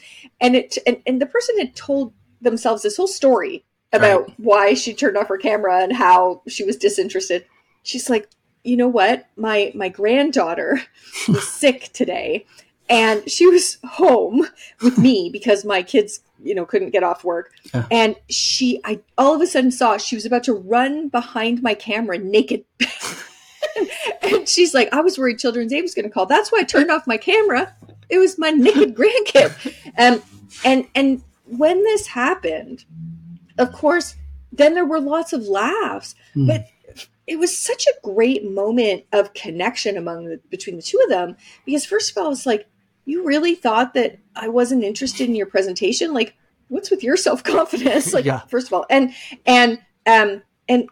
And 0.41 0.57
it 0.57 0.77
and, 0.85 1.01
and 1.05 1.21
the 1.21 1.25
person 1.25 1.57
had 1.57 1.73
told 1.73 2.13
themselves 2.41 2.83
this 2.83 2.97
whole 2.97 3.07
story 3.07 3.63
about 3.93 4.27
right. 4.27 4.33
why 4.37 4.73
she 4.73 4.93
turned 4.93 5.17
off 5.17 5.29
her 5.29 5.37
camera 5.37 5.81
and 5.81 5.93
how 5.93 6.41
she 6.47 6.65
was 6.65 6.75
disinterested. 6.75 7.45
She's 7.83 8.09
like, 8.09 8.29
you 8.63 8.77
know 8.77 8.87
what? 8.87 9.27
My 9.35 9.71
my 9.75 9.89
granddaughter 9.89 10.81
was 11.27 11.47
sick 11.47 11.91
today 11.93 12.45
and 12.89 13.29
she 13.29 13.47
was 13.47 13.77
home 13.83 14.47
with 14.81 14.97
me 14.97 15.29
because 15.33 15.65
my 15.65 15.83
kids 15.83 16.21
you 16.43 16.53
know 16.53 16.65
couldn't 16.65 16.91
get 16.91 17.03
off 17.03 17.23
work. 17.23 17.51
And 17.91 18.15
she 18.29 18.79
i 18.85 18.99
all 19.17 19.35
of 19.35 19.41
a 19.41 19.47
sudden 19.47 19.71
saw 19.71 19.97
she 19.97 20.15
was 20.15 20.25
about 20.25 20.43
to 20.43 20.53
run 20.53 21.09
behind 21.09 21.61
my 21.61 21.73
camera 21.73 22.17
naked. 22.17 22.63
And 24.23 24.49
she's 24.49 24.73
like 24.73 24.89
i 24.91 25.01
was 25.01 25.17
worried 25.17 25.39
children's 25.39 25.71
aid 25.71 25.83
was 25.83 25.93
going 25.93 26.03
to 26.03 26.09
call. 26.09 26.25
That's 26.25 26.51
why 26.51 26.59
i 26.59 26.63
turned 26.63 26.91
off 26.91 27.07
my 27.07 27.17
camera. 27.17 27.73
It 28.09 28.17
was 28.17 28.37
my 28.37 28.49
naked 28.49 28.95
grandkid. 28.95 29.75
Um, 29.97 30.21
and 30.63 30.87
and 30.95 31.21
when 31.45 31.83
this 31.83 32.07
happened 32.07 32.85
of 33.57 33.71
course 33.71 34.15
then 34.51 34.73
there 34.73 34.85
were 34.85 34.99
lots 34.99 35.33
of 35.33 35.43
laughs 35.43 36.15
mm. 36.35 36.47
but 36.47 36.67
it 37.27 37.37
was 37.37 37.55
such 37.55 37.85
a 37.85 37.93
great 38.01 38.49
moment 38.49 39.03
of 39.11 39.33
connection 39.33 39.97
among 39.97 40.25
the, 40.25 40.39
between 40.49 40.77
the 40.77 40.81
two 40.81 40.99
of 41.03 41.09
them 41.09 41.35
because 41.65 41.85
first 41.85 42.11
of 42.11 42.17
all 42.17 42.31
it's 42.31 42.45
like 42.45 42.65
you 43.05 43.23
really 43.23 43.53
thought 43.53 43.93
that 43.93 44.17
i 44.35 44.47
wasn't 44.47 44.83
interested 44.83 45.27
in 45.27 45.35
your 45.35 45.45
presentation 45.45 46.13
like 46.13 46.35
what's 46.69 46.89
with 46.89 47.03
your 47.03 47.17
self-confidence 47.17 48.13
like 48.13 48.25
yeah. 48.25 48.39
first 48.47 48.67
of 48.67 48.73
all 48.73 48.85
and 48.89 49.13
and 49.45 49.79
um 50.05 50.41
and 50.67 50.89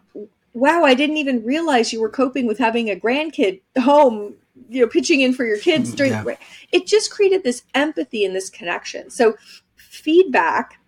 wow 0.52 0.84
i 0.84 0.94
didn't 0.94 1.16
even 1.16 1.44
realize 1.44 1.92
you 1.92 2.00
were 2.00 2.10
coping 2.10 2.46
with 2.46 2.58
having 2.58 2.90
a 2.90 2.96
grandkid 2.96 3.60
home 3.78 4.34
you 4.68 4.80
know 4.80 4.88
pitching 4.88 5.20
in 5.20 5.32
for 5.32 5.44
your 5.44 5.58
kids 5.58 5.94
during 5.94 6.12
yeah. 6.12 6.36
it 6.72 6.86
just 6.86 7.10
created 7.10 7.42
this 7.42 7.62
empathy 7.74 8.24
and 8.24 8.34
this 8.34 8.50
connection 8.50 9.10
so 9.10 9.34
feedback 9.76 10.80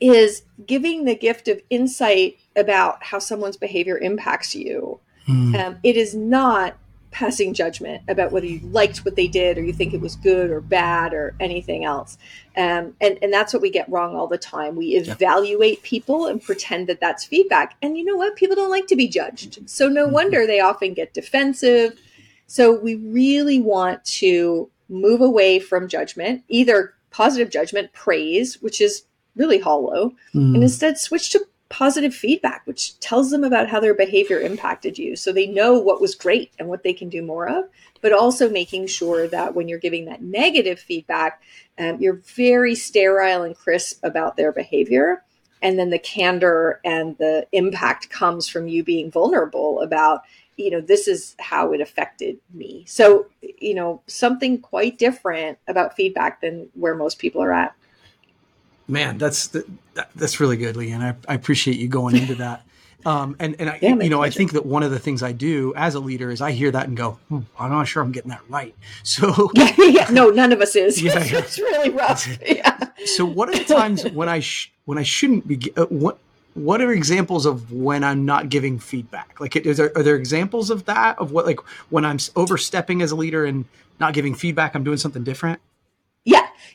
is 0.00 0.42
giving 0.66 1.04
the 1.04 1.14
gift 1.14 1.48
of 1.48 1.60
insight 1.70 2.38
about 2.56 3.02
how 3.02 3.18
someone's 3.18 3.56
behavior 3.56 3.98
impacts 3.98 4.54
you. 4.54 5.00
Mm. 5.28 5.58
Um, 5.58 5.78
it 5.82 5.96
is 5.96 6.14
not 6.14 6.76
passing 7.14 7.54
judgment 7.54 8.02
about 8.08 8.32
whether 8.32 8.44
you 8.44 8.58
liked 8.66 9.04
what 9.04 9.14
they 9.14 9.28
did 9.28 9.56
or 9.56 9.62
you 9.62 9.72
think 9.72 9.94
it 9.94 10.00
was 10.00 10.16
good 10.16 10.50
or 10.50 10.60
bad 10.60 11.14
or 11.14 11.34
anything 11.38 11.84
else. 11.84 12.18
Um, 12.56 12.94
and, 13.00 13.18
and 13.22 13.32
that's 13.32 13.52
what 13.52 13.62
we 13.62 13.70
get 13.70 13.88
wrong 13.88 14.16
all 14.16 14.26
the 14.26 14.36
time. 14.36 14.74
We 14.74 14.96
evaluate 14.96 15.78
yeah. 15.78 15.88
people 15.88 16.26
and 16.26 16.42
pretend 16.42 16.88
that 16.88 17.00
that's 17.00 17.24
feedback. 17.24 17.76
And 17.80 17.96
you 17.96 18.04
know 18.04 18.16
what? 18.16 18.34
People 18.34 18.56
don't 18.56 18.70
like 18.70 18.88
to 18.88 18.96
be 18.96 19.06
judged. 19.06 19.70
So 19.70 19.88
no 19.88 20.04
mm-hmm. 20.04 20.12
wonder 20.12 20.46
they 20.46 20.60
often 20.60 20.92
get 20.92 21.14
defensive. 21.14 21.98
So 22.48 22.76
we 22.76 22.96
really 22.96 23.60
want 23.60 24.04
to 24.06 24.68
move 24.88 25.20
away 25.20 25.60
from 25.60 25.88
judgment, 25.88 26.42
either 26.48 26.94
positive 27.10 27.48
judgment, 27.48 27.92
praise, 27.92 28.60
which 28.60 28.80
is 28.80 29.04
really 29.36 29.58
hollow, 29.58 30.12
mm. 30.34 30.54
and 30.54 30.62
instead 30.62 30.98
switch 30.98 31.30
to 31.30 31.46
positive 31.68 32.14
feedback, 32.14 32.62
which 32.66 32.98
tells 33.00 33.30
them 33.30 33.42
about 33.42 33.68
how 33.68 33.80
their 33.80 33.94
behavior 33.94 34.38
impacted 34.38 34.96
you. 34.96 35.16
So 35.16 35.32
they 35.32 35.46
know 35.46 35.78
what 35.78 36.00
was 36.00 36.14
great 36.14 36.52
and 36.58 36.68
what 36.68 36.84
they 36.84 36.92
can 36.92 37.08
do 37.08 37.20
more 37.20 37.48
of, 37.48 37.64
but 38.00 38.12
also 38.12 38.48
making 38.48 38.86
sure 38.86 39.26
that 39.28 39.54
when 39.54 39.66
you're 39.66 39.78
giving 39.78 40.04
that 40.04 40.22
negative 40.22 40.78
feedback, 40.78 41.42
um, 41.78 42.00
you're 42.00 42.20
very 42.36 42.76
sterile 42.76 43.42
and 43.42 43.56
crisp 43.56 43.98
about 44.04 44.36
their 44.36 44.52
behavior. 44.52 45.24
And 45.62 45.78
then 45.78 45.90
the 45.90 45.98
candor 45.98 46.80
and 46.84 47.18
the 47.18 47.46
impact 47.50 48.10
comes 48.10 48.46
from 48.48 48.68
you 48.68 48.84
being 48.84 49.10
vulnerable 49.10 49.80
about, 49.80 50.20
you 50.56 50.70
know, 50.70 50.80
this 50.80 51.08
is 51.08 51.34
how 51.40 51.72
it 51.72 51.80
affected 51.80 52.38
me. 52.52 52.84
So, 52.86 53.26
you 53.40 53.74
know, 53.74 54.02
something 54.06 54.60
quite 54.60 54.98
different 54.98 55.58
about 55.66 55.96
feedback 55.96 56.40
than 56.40 56.68
where 56.74 56.94
most 56.94 57.18
people 57.18 57.42
are 57.42 57.52
at. 57.52 57.74
Man, 58.86 59.18
that's 59.18 59.48
that, 59.48 59.66
that's 60.14 60.40
really 60.40 60.56
good, 60.56 60.76
Liane. 60.76 61.02
I, 61.02 61.14
I 61.28 61.34
appreciate 61.34 61.78
you 61.78 61.88
going 61.88 62.16
into 62.16 62.36
that. 62.36 62.62
Um, 63.06 63.36
and 63.38 63.54
and 63.58 63.68
I, 63.68 63.78
yeah, 63.82 63.90
you 63.90 64.08
know, 64.08 64.16
pleasure. 64.16 64.22
I 64.22 64.30
think 64.30 64.52
that 64.52 64.64
one 64.64 64.82
of 64.82 64.90
the 64.90 64.98
things 64.98 65.22
I 65.22 65.32
do 65.32 65.74
as 65.76 65.94
a 65.94 66.00
leader 66.00 66.30
is 66.30 66.40
I 66.40 66.52
hear 66.52 66.70
that 66.70 66.88
and 66.88 66.96
go, 66.96 67.18
hmm, 67.28 67.40
I'm 67.58 67.70
not 67.70 67.86
sure 67.86 68.02
I'm 68.02 68.12
getting 68.12 68.30
that 68.30 68.40
right. 68.48 68.74
So 69.02 69.50
yeah, 69.52 69.74
yeah 69.78 70.08
no, 70.10 70.30
none 70.30 70.52
of 70.52 70.62
us 70.62 70.74
is. 70.74 71.02
Yeah, 71.02 71.18
it's 71.18 71.58
really 71.58 71.90
rough. 71.90 72.26
Yeah. 72.46 72.78
So 73.04 73.26
what 73.26 73.50
are 73.50 73.58
the 73.58 73.64
times 73.64 74.04
when 74.12 74.30
I 74.30 74.40
sh- 74.40 74.72
when 74.86 74.96
I 74.96 75.02
shouldn't 75.02 75.46
be? 75.46 75.70
Uh, 75.76 75.84
what 75.86 76.18
what 76.54 76.80
are 76.80 76.92
examples 76.92 77.46
of 77.46 77.72
when 77.72 78.02
I'm 78.04 78.24
not 78.24 78.48
giving 78.48 78.78
feedback? 78.78 79.38
Like, 79.40 79.56
is 79.56 79.76
there, 79.76 79.92
are 79.96 80.02
there 80.02 80.16
examples 80.16 80.70
of 80.70 80.86
that 80.86 81.18
of 81.18 81.32
what 81.32 81.46
like 81.46 81.60
when 81.90 82.04
I'm 82.04 82.18
overstepping 82.36 83.02
as 83.02 83.10
a 83.10 83.16
leader 83.16 83.44
and 83.44 83.66
not 84.00 84.14
giving 84.14 84.34
feedback? 84.34 84.74
I'm 84.74 84.84
doing 84.84 84.98
something 84.98 85.24
different. 85.24 85.60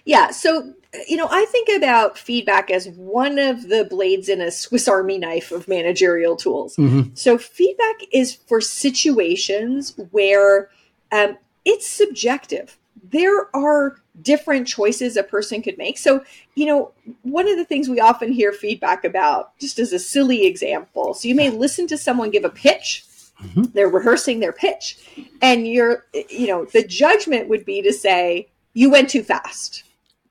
Yeah. 0.05 0.31
So 0.31 0.73
you 1.07 1.17
know, 1.17 1.27
I 1.29 1.45
think 1.45 1.69
about 1.69 2.17
feedback 2.17 2.71
as 2.71 2.89
one 2.89 3.37
of 3.37 3.69
the 3.69 3.85
blades 3.85 4.27
in 4.27 4.41
a 4.41 4.49
Swiss 4.49 4.87
Army 4.87 5.19
knife 5.19 5.51
of 5.51 5.67
managerial 5.67 6.35
tools. 6.35 6.75
Mm-hmm. 6.77 7.13
So, 7.13 7.37
feedback 7.37 7.97
is 8.11 8.33
for 8.33 8.59
situations 8.59 9.93
where 10.11 10.69
um, 11.11 11.37
it's 11.63 11.87
subjective. 11.87 12.77
There 13.11 13.55
are 13.55 13.97
different 14.21 14.67
choices 14.67 15.15
a 15.15 15.23
person 15.23 15.61
could 15.61 15.77
make. 15.77 15.97
So, 15.97 16.23
you 16.55 16.65
know, 16.65 16.91
one 17.21 17.47
of 17.47 17.55
the 17.55 17.65
things 17.65 17.87
we 17.87 17.99
often 17.99 18.31
hear 18.31 18.51
feedback 18.51 19.05
about, 19.05 19.57
just 19.59 19.79
as 19.79 19.93
a 19.93 19.99
silly 19.99 20.45
example, 20.45 21.13
so 21.13 21.27
you 21.27 21.35
may 21.35 21.49
listen 21.49 21.87
to 21.87 21.97
someone 21.97 22.31
give 22.31 22.45
a 22.45 22.49
pitch. 22.49 23.05
Mm-hmm. 23.43 23.63
They're 23.73 23.87
rehearsing 23.87 24.39
their 24.39 24.51
pitch, 24.51 24.97
and 25.41 25.67
you're, 25.67 26.05
you 26.29 26.47
know, 26.47 26.65
the 26.65 26.83
judgment 26.83 27.47
would 27.47 27.63
be 27.63 27.81
to 27.83 27.93
say, 27.93 28.49
you 28.73 28.89
went 28.89 29.09
too 29.09 29.23
fast. 29.23 29.83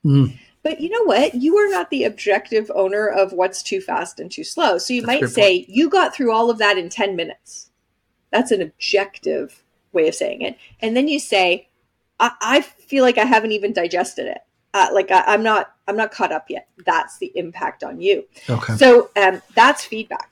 Mm 0.08 0.38
but 0.62 0.80
you 0.80 0.90
know 0.90 1.04
what? 1.04 1.34
You 1.34 1.56
are 1.56 1.70
not 1.70 1.90
the 1.90 2.04
objective 2.04 2.70
owner 2.74 3.08
of 3.08 3.32
what's 3.32 3.62
too 3.62 3.80
fast 3.80 4.20
and 4.20 4.30
too 4.30 4.44
slow. 4.44 4.78
So 4.78 4.92
you 4.92 5.02
That's 5.02 5.22
might 5.22 5.28
say, 5.30 5.60
point. 5.60 5.68
you 5.70 5.88
got 5.88 6.14
through 6.14 6.32
all 6.32 6.50
of 6.50 6.58
that 6.58 6.76
in 6.76 6.88
10 6.88 7.16
minutes. 7.16 7.70
That's 8.30 8.50
an 8.50 8.60
objective 8.60 9.62
way 9.92 10.08
of 10.08 10.14
saying 10.14 10.42
it. 10.42 10.58
And 10.80 10.96
then 10.96 11.08
you 11.08 11.20
say, 11.20 11.68
I, 12.20 12.32
I 12.40 12.60
feel 12.60 13.02
like 13.02 13.18
I 13.18 13.24
haven't 13.24 13.52
even 13.52 13.72
digested 13.72 14.26
it. 14.26 14.40
Uh, 14.74 14.88
like 14.92 15.10
I, 15.10 15.32
am 15.32 15.42
not, 15.42 15.72
I'm 15.86 15.96
not 15.96 16.10
caught 16.10 16.32
up 16.32 16.50
yet. 16.50 16.68
That's 16.84 17.16
the 17.18 17.32
impact 17.34 17.82
on 17.82 18.00
you. 18.00 18.24
Okay. 18.50 18.76
So 18.76 19.10
um, 19.16 19.40
that's 19.54 19.84
feedback. 19.84 20.30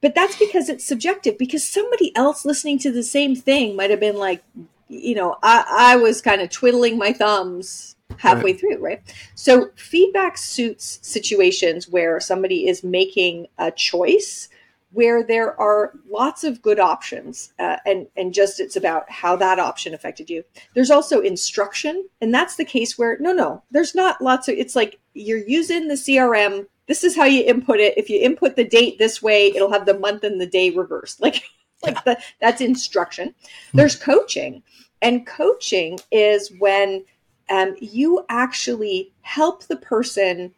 But 0.00 0.14
that's 0.14 0.36
because 0.36 0.68
it's 0.68 0.84
subjective. 0.84 1.38
Because 1.38 1.64
somebody 1.64 2.14
else 2.16 2.44
listening 2.44 2.78
to 2.80 2.90
the 2.90 3.04
same 3.04 3.36
thing 3.36 3.76
might 3.76 3.90
have 3.90 4.00
been 4.00 4.16
like, 4.16 4.42
you 4.88 5.14
know, 5.14 5.36
I, 5.42 5.64
I 5.68 5.96
was 5.96 6.20
kind 6.20 6.40
of 6.40 6.50
twiddling 6.50 6.98
my 6.98 7.12
thumbs 7.12 7.94
halfway 8.16 8.52
right. 8.52 8.60
through, 8.60 8.78
right? 8.78 9.02
So 9.34 9.70
feedback 9.76 10.38
suits 10.38 10.98
situations 11.02 11.88
where 11.88 12.20
somebody 12.20 12.68
is 12.68 12.82
making 12.82 13.46
a 13.58 13.70
choice 13.70 14.48
where 14.92 15.22
there 15.22 15.58
are 15.60 15.92
lots 16.10 16.44
of 16.44 16.62
good 16.62 16.80
options 16.80 17.52
uh, 17.58 17.76
and 17.84 18.06
and 18.16 18.32
just 18.32 18.58
it's 18.58 18.76
about 18.76 19.10
how 19.10 19.36
that 19.36 19.58
option 19.58 19.92
affected 19.92 20.30
you. 20.30 20.42
There's 20.74 20.90
also 20.90 21.20
instruction 21.20 22.08
and 22.20 22.32
that's 22.32 22.56
the 22.56 22.64
case 22.64 22.96
where 22.96 23.18
no 23.20 23.32
no 23.32 23.62
there's 23.70 23.94
not 23.94 24.22
lots 24.22 24.48
of 24.48 24.54
it's 24.56 24.74
like 24.74 24.98
you're 25.12 25.46
using 25.46 25.88
the 25.88 25.94
crm 25.94 26.66
this 26.86 27.04
is 27.04 27.14
how 27.14 27.24
you 27.24 27.44
input 27.44 27.80
it. 27.80 27.98
If 27.98 28.08
you 28.08 28.18
input 28.18 28.56
the 28.56 28.64
date 28.64 28.98
this 28.98 29.20
way 29.20 29.48
it'll 29.54 29.72
have 29.72 29.84
the 29.84 29.98
month 29.98 30.24
and 30.24 30.40
the 30.40 30.46
day 30.46 30.70
reversed. 30.70 31.20
Like 31.28 31.42
like 31.82 32.02
the, 32.04 32.18
that's 32.40 32.60
instruction. 32.60 33.34
There's 33.72 33.94
coaching 33.94 34.62
and 35.00 35.26
coaching 35.26 36.00
is 36.10 36.50
when 36.58 37.04
um, 37.50 37.76
you 37.80 38.24
actually 38.28 39.12
help 39.22 39.64
the 39.64 39.76
person 39.76 40.52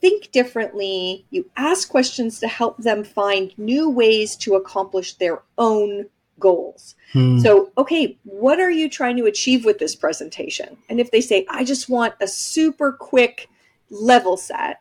think 0.00 0.30
differently. 0.30 1.26
You 1.30 1.50
ask 1.56 1.88
questions 1.88 2.40
to 2.40 2.48
help 2.48 2.78
them 2.78 3.04
find 3.04 3.56
new 3.58 3.90
ways 3.90 4.36
to 4.36 4.54
accomplish 4.54 5.14
their 5.14 5.42
own 5.56 6.06
goals. 6.38 6.94
Hmm. 7.12 7.38
So, 7.40 7.72
okay, 7.76 8.16
what 8.24 8.60
are 8.60 8.70
you 8.70 8.88
trying 8.88 9.16
to 9.16 9.26
achieve 9.26 9.64
with 9.64 9.78
this 9.78 9.96
presentation? 9.96 10.76
And 10.88 11.00
if 11.00 11.10
they 11.10 11.20
say, 11.20 11.46
I 11.48 11.64
just 11.64 11.88
want 11.88 12.14
a 12.20 12.28
super 12.28 12.92
quick 12.92 13.48
level 13.90 14.36
set, 14.36 14.80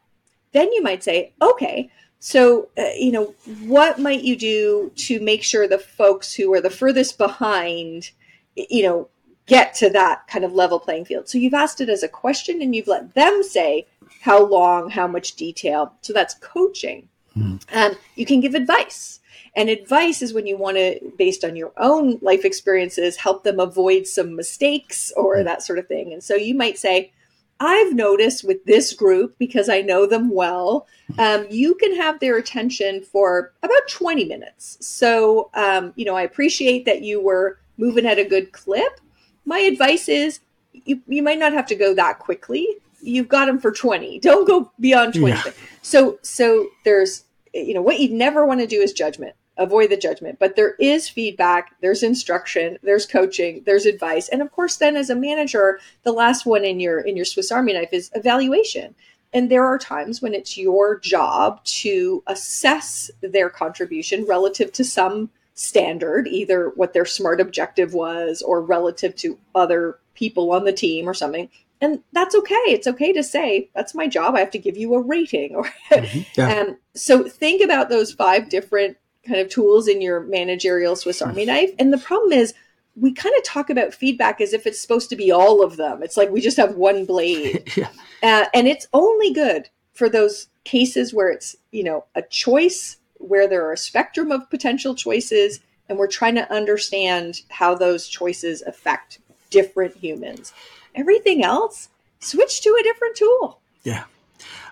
then 0.52 0.72
you 0.72 0.84
might 0.84 1.04
say, 1.04 1.34
okay, 1.42 1.90
so, 2.20 2.70
uh, 2.78 2.90
you 2.98 3.12
know, 3.12 3.36
what 3.64 4.00
might 4.00 4.24
you 4.24 4.36
do 4.36 4.92
to 4.96 5.20
make 5.20 5.44
sure 5.44 5.68
the 5.68 5.78
folks 5.78 6.34
who 6.34 6.52
are 6.54 6.62
the 6.62 6.70
furthest 6.70 7.18
behind, 7.18 8.12
you 8.56 8.84
know, 8.84 9.10
get 9.48 9.74
to 9.74 9.90
that 9.90 10.28
kind 10.28 10.46
of 10.46 10.54
level 10.54 10.80
playing 10.80 11.06
field. 11.06 11.28
So 11.28 11.38
you've 11.38 11.54
asked 11.54 11.82
it 11.82 11.90
as 11.90 12.04
a 12.04 12.08
question 12.08 12.62
and 12.62 12.76
you've 12.76 12.88
let 12.88 13.14
them 13.16 13.42
say 13.42 13.88
how 14.22 14.46
long, 14.46 14.90
how 14.90 15.08
much 15.08 15.36
detail. 15.36 15.94
So 16.02 16.14
that's 16.14 16.36
coaching. 16.36 17.08
Mm. 17.36 17.62
Um, 17.74 17.98
you 18.16 18.26
can 18.26 18.42
give 18.42 18.56
advice. 18.56 19.20
And 19.56 19.70
advice 19.70 20.22
is 20.22 20.34
when 20.34 20.46
you 20.46 20.58
want 20.58 20.78
to, 20.78 21.00
based 21.18 21.44
on 21.44 21.56
your 21.56 21.72
own 21.78 22.20
life 22.22 22.46
experiences, 22.46 23.18
help 23.18 23.44
them 23.44 23.60
avoid 23.60 24.06
some 24.06 24.36
mistakes 24.36 25.12
or 25.16 25.38
mm. 25.38 25.46
that 25.46 25.64
sort 25.64 25.80
of 25.80 25.88
thing. 25.88 26.14
And 26.14 26.24
so 26.24 26.36
you 26.36 26.54
might 26.54 26.78
say, 26.78 27.12
I've 27.60 27.94
noticed 27.94 28.44
with 28.44 28.64
this 28.66 28.94
group, 28.94 29.36
because 29.40 29.68
I 29.68 29.82
know 29.82 30.06
them 30.06 30.30
well, 30.30 30.86
um, 31.18 31.48
you 31.50 31.74
can 31.76 31.96
have 31.96 32.20
their 32.20 32.38
attention 32.38 33.02
for 33.02 33.54
about 33.64 33.88
20 33.90 34.26
minutes. 34.26 34.78
So, 34.80 35.50
um, 35.56 35.92
you 35.96 36.06
know, 36.06 36.16
I 36.16 36.22
appreciate 36.22 36.86
that 36.86 37.02
you 37.02 37.20
were 37.20 37.58
moving 37.78 38.06
at 38.06 38.20
a 38.20 38.26
good 38.26 38.52
clip, 38.52 39.00
my 39.48 39.60
advice 39.60 40.10
is 40.10 40.42
you, 40.74 41.02
you 41.08 41.24
might 41.24 41.40
not 41.40 41.54
have 41.54 41.66
to 41.68 41.76
go 41.76 41.96
that 41.96 42.20
quickly. 42.20 42.68
You've 43.02 43.30
got 43.30 43.46
them 43.46 43.60
for 43.60 43.72
20. 43.72 44.20
Don't 44.20 44.46
go 44.46 44.72
beyond 44.80 45.14
20. 45.14 45.30
Yeah. 45.30 45.44
So 45.82 46.20
so 46.22 46.68
there's 46.84 47.24
you 47.54 47.74
know 47.74 47.82
what 47.82 48.00
you'd 48.00 48.12
never 48.12 48.46
want 48.46 48.60
to 48.60 48.68
do 48.68 48.82
is 48.82 48.94
judgment. 48.94 49.36
Avoid 49.58 49.90
the 49.90 49.98
judgment. 49.98 50.38
But 50.38 50.56
there 50.56 50.76
is 50.76 51.10
feedback, 51.10 51.76
there's 51.82 52.04
instruction, 52.04 52.78
there's 52.84 53.08
coaching, 53.08 53.64
there's 53.66 53.88
advice. 53.88 54.28
And 54.30 54.42
of 54.42 54.52
course 54.52 54.76
then 54.76 54.96
as 54.96 55.10
a 55.10 55.16
manager, 55.16 55.80
the 56.04 56.12
last 56.12 56.46
one 56.46 56.66
in 56.66 56.80
your 56.80 57.00
in 57.00 57.16
your 57.16 57.26
Swiss 57.26 57.52
Army 57.52 57.74
knife 57.74 57.94
is 57.94 58.12
evaluation. 58.14 58.94
And 59.34 59.50
there 59.50 59.66
are 59.66 59.78
times 59.78 60.22
when 60.22 60.34
it's 60.34 60.58
your 60.58 61.00
job 61.00 61.64
to 61.66 62.24
assess 62.28 63.12
their 63.22 63.50
contribution 63.50 64.26
relative 64.26 64.72
to 64.74 64.84
some 64.84 65.30
standard, 65.58 66.28
either 66.28 66.70
what 66.76 66.94
their 66.94 67.06
smart 67.06 67.42
objective 67.42 67.94
was 67.94 68.44
or 68.44 68.62
relative 68.62 69.16
to 69.16 69.40
other 69.56 69.98
people 70.14 70.52
on 70.52 70.64
the 70.66 70.72
team 70.72 71.10
or 71.10 71.16
something. 71.16 71.50
And 71.82 72.02
that's 72.14 72.36
okay. 72.36 72.54
It's 72.68 72.86
okay 72.86 73.12
to 73.14 73.24
say, 73.24 73.70
that's 73.76 73.96
my 73.96 74.08
job. 74.08 74.36
I 74.36 74.40
have 74.40 74.52
to 74.52 74.60
give 74.60 74.78
you 74.78 74.94
a 74.94 75.02
rating. 75.02 75.56
Or 75.56 75.64
mm-hmm. 75.90 76.20
yeah. 76.40 76.60
um, 76.60 76.78
so 76.94 77.28
think 77.28 77.64
about 77.64 77.90
those 77.90 78.14
five 78.14 78.50
different 78.50 78.98
kind 79.28 79.40
of 79.40 79.50
tools 79.50 79.88
in 79.88 80.00
your 80.00 80.22
managerial 80.22 80.96
Swiss 80.96 81.24
Army 81.24 81.42
mm-hmm. 81.42 81.52
knife. 81.52 81.72
And 81.80 81.92
the 81.92 81.98
problem 81.98 82.32
is 82.32 82.54
we 82.96 83.12
kind 83.12 83.36
of 83.36 83.44
talk 83.44 83.72
about 83.72 83.96
feedback 83.96 84.40
as 84.42 84.54
if 84.54 84.68
it's 84.68 84.82
supposed 84.82 85.10
to 85.10 85.16
be 85.16 85.32
all 85.32 85.64
of 85.64 85.78
them. 85.78 86.04
It's 86.04 86.18
like 86.18 86.30
we 86.30 86.40
just 86.40 86.58
have 86.58 86.76
one 86.76 87.06
blade. 87.06 87.72
yeah. 87.76 87.90
uh, 88.22 88.46
and 88.54 88.68
it's 88.68 88.88
only 88.94 89.34
good 89.34 89.70
for 89.94 90.08
those 90.08 90.50
cases 90.66 91.16
where 91.16 91.30
it's, 91.30 91.56
you 91.72 91.84
know, 91.84 92.06
a 92.14 92.22
choice 92.22 92.97
where 93.20 93.48
there 93.48 93.66
are 93.66 93.74
a 93.74 93.78
spectrum 93.78 94.32
of 94.32 94.50
potential 94.50 94.96
choices 94.96 95.60
and 95.90 95.98
we're 95.98 96.08
trying 96.08 96.36
to 96.36 96.52
understand 96.54 97.42
how 97.50 97.74
those 97.76 98.08
choices 98.08 98.62
affect 98.64 99.20
different 99.50 99.96
humans. 99.96 100.54
Everything 100.96 101.44
else, 101.44 101.90
switch 102.20 102.62
to 102.62 102.76
a 102.80 102.84
different 102.84 103.16
tool. 103.16 103.60
Yeah. 103.84 104.04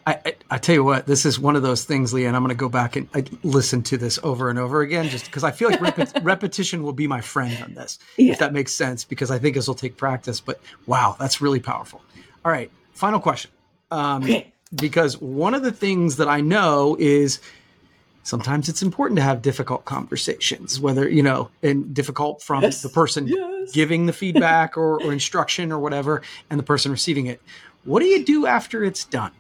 I, 0.08 0.20
I, 0.26 0.36
I, 0.52 0.58
tell 0.60 0.76
you 0.76 0.84
what, 0.84 1.08
this 1.08 1.26
is 1.26 1.40
one 1.40 1.56
of 1.56 1.64
those 1.64 1.84
things, 1.84 2.14
Liane. 2.14 2.36
I'm 2.36 2.44
going 2.44 2.50
to 2.50 2.56
go 2.56 2.70
back 2.70 2.96
and 2.96 3.10
I, 3.16 3.24
listen 3.44 3.82
to 3.84 3.98
this 3.98 4.20
over 4.22 4.50
and 4.50 4.60
over 4.60 4.82
again, 4.82 5.10
just 5.10 5.26
because 5.26 5.44
I 5.44 5.52
feel 5.52 5.72
like 5.72 5.82
rep- 5.82 6.12
repetition 6.24 6.84
will 6.84 6.94
be 6.94 7.08
my 7.08 7.22
friend 7.22 7.58
on 7.64 7.74
this, 7.74 7.98
yeah. 8.18 8.34
if 8.34 8.40
that 8.40 8.54
makes 8.54 8.74
sense. 8.74 9.04
Because 9.04 9.32
I 9.32 9.40
think 9.40 9.56
this 9.56 9.68
will 9.68 9.74
take 9.74 9.98
practice. 9.98 10.40
But 10.40 10.62
wow, 10.86 11.16
that's 11.20 11.42
really 11.42 11.60
powerful. 11.60 12.04
All 12.44 12.52
right, 12.52 12.70
final 12.94 13.20
question. 13.20 13.50
Um, 13.90 14.28
because 14.76 15.20
one 15.20 15.56
of 15.56 15.64
the 15.64 15.72
things 15.72 16.18
that 16.18 16.28
I 16.28 16.42
know 16.42 16.96
is 17.00 17.40
sometimes 18.26 18.68
it's 18.68 18.82
important 18.82 19.18
to 19.18 19.24
have 19.24 19.42
difficult 19.42 19.86
conversations, 19.86 20.80
whether, 20.80 21.08
you 21.08 21.22
know, 21.22 21.50
and 21.62 21.94
difficult 21.94 22.42
from 22.42 22.64
Yes. 22.64 22.82
the 22.82 22.90
person 22.90 23.28
Yes. 23.28 23.72
giving 23.72 24.08
the 24.08 24.14
feedback 24.14 24.76
or, 24.78 25.02
or 25.02 25.14
instruction 25.14 25.72
or 25.72 25.80
whatever, 25.80 26.22
and 26.50 26.60
the 26.60 26.64
person 26.64 26.92
receiving 26.92 27.28
it. 27.28 27.40
What 27.84 28.00
do 28.02 28.08
you 28.08 28.26
do 28.26 28.48
after 28.48 28.84
it's 28.84 29.06
done? 29.06 29.32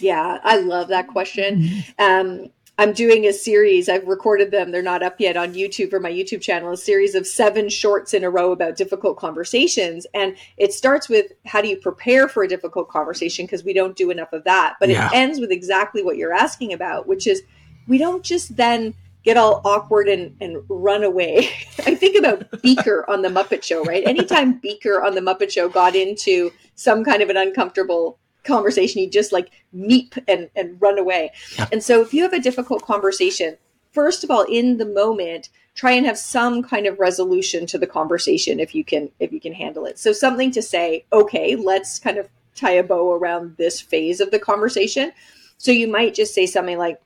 Yeah, 0.00 0.38
I 0.42 0.56
love 0.60 0.88
that 0.88 1.08
question. 1.08 1.84
Um, 1.98 2.48
I'm 2.78 2.92
doing 2.92 3.26
a 3.26 3.32
series. 3.32 3.88
I've 3.88 4.06
recorded 4.08 4.50
them. 4.50 4.72
They're 4.72 4.82
not 4.82 5.02
up 5.02 5.20
yet 5.20 5.36
on 5.36 5.52
YouTube 5.52 5.92
or 5.92 6.00
my 6.00 6.10
YouTube 6.10 6.40
channel. 6.40 6.72
A 6.72 6.76
series 6.76 7.14
of 7.14 7.26
seven 7.26 7.68
shorts 7.68 8.14
in 8.14 8.24
a 8.24 8.30
row 8.30 8.50
about 8.50 8.76
difficult 8.76 9.18
conversations, 9.18 10.06
and 10.14 10.36
it 10.56 10.72
starts 10.72 11.08
with 11.08 11.32
how 11.44 11.60
do 11.60 11.68
you 11.68 11.76
prepare 11.76 12.28
for 12.28 12.42
a 12.42 12.48
difficult 12.48 12.88
conversation 12.88 13.44
because 13.44 13.62
we 13.62 13.74
don't 13.74 13.94
do 13.94 14.10
enough 14.10 14.32
of 14.32 14.42
that. 14.44 14.74
But 14.80 14.88
Yeah. 14.88 15.06
it 15.08 15.14
ends 15.14 15.38
with 15.38 15.52
exactly 15.52 16.02
what 16.02 16.16
you're 16.16 16.32
asking 16.32 16.72
about, 16.72 17.06
which 17.06 17.26
is 17.26 17.42
we 17.86 17.98
don't 17.98 18.22
just 18.22 18.56
then 18.56 18.94
get 19.24 19.36
all 19.36 19.62
awkward 19.64 20.08
and, 20.08 20.36
and 20.40 20.62
run 20.68 21.02
away. 21.02 21.38
I 21.86 21.94
think 21.94 22.16
about 22.16 22.62
Beaker 22.62 23.08
on 23.08 23.22
the 23.22 23.28
Muppet 23.28 23.62
Show, 23.62 23.82
right? 23.84 24.06
Anytime 24.06 24.58
Beaker 24.58 25.02
on 25.02 25.14
the 25.14 25.20
Muppet 25.20 25.50
Show 25.50 25.68
got 25.68 25.96
into 25.96 26.52
some 26.74 27.04
kind 27.04 27.22
of 27.22 27.30
an 27.30 27.36
uncomfortable 27.36 28.18
conversation, 28.44 29.00
he'd 29.00 29.12
just 29.12 29.32
like 29.32 29.50
meep 29.74 30.22
and, 30.28 30.50
and 30.54 30.80
run 30.80 30.98
away. 30.98 31.32
Yeah. 31.58 31.68
And 31.72 31.82
so 31.82 32.02
if 32.02 32.12
you 32.12 32.22
have 32.22 32.34
a 32.34 32.38
difficult 32.38 32.82
conversation, 32.82 33.56
first 33.92 34.24
of 34.24 34.30
all, 34.30 34.42
in 34.42 34.76
the 34.76 34.86
moment, 34.86 35.48
try 35.74 35.92
and 35.92 36.06
have 36.06 36.18
some 36.18 36.62
kind 36.62 36.86
of 36.86 36.98
resolution 37.00 37.66
to 37.66 37.78
the 37.78 37.86
conversation 37.86 38.60
if 38.60 38.74
you 38.74 38.84
can 38.84 39.10
if 39.18 39.32
you 39.32 39.40
can 39.40 39.52
handle 39.52 39.86
it. 39.86 39.98
So 39.98 40.12
something 40.12 40.50
to 40.52 40.62
say, 40.62 41.04
okay, 41.12 41.56
let's 41.56 41.98
kind 41.98 42.18
of 42.18 42.28
tie 42.54 42.72
a 42.72 42.82
bow 42.82 43.12
around 43.12 43.56
this 43.56 43.80
phase 43.80 44.20
of 44.20 44.30
the 44.30 44.38
conversation. 44.38 45.12
So 45.58 45.72
you 45.72 45.88
might 45.88 46.14
just 46.14 46.34
say 46.34 46.46
something 46.46 46.78
like, 46.78 47.00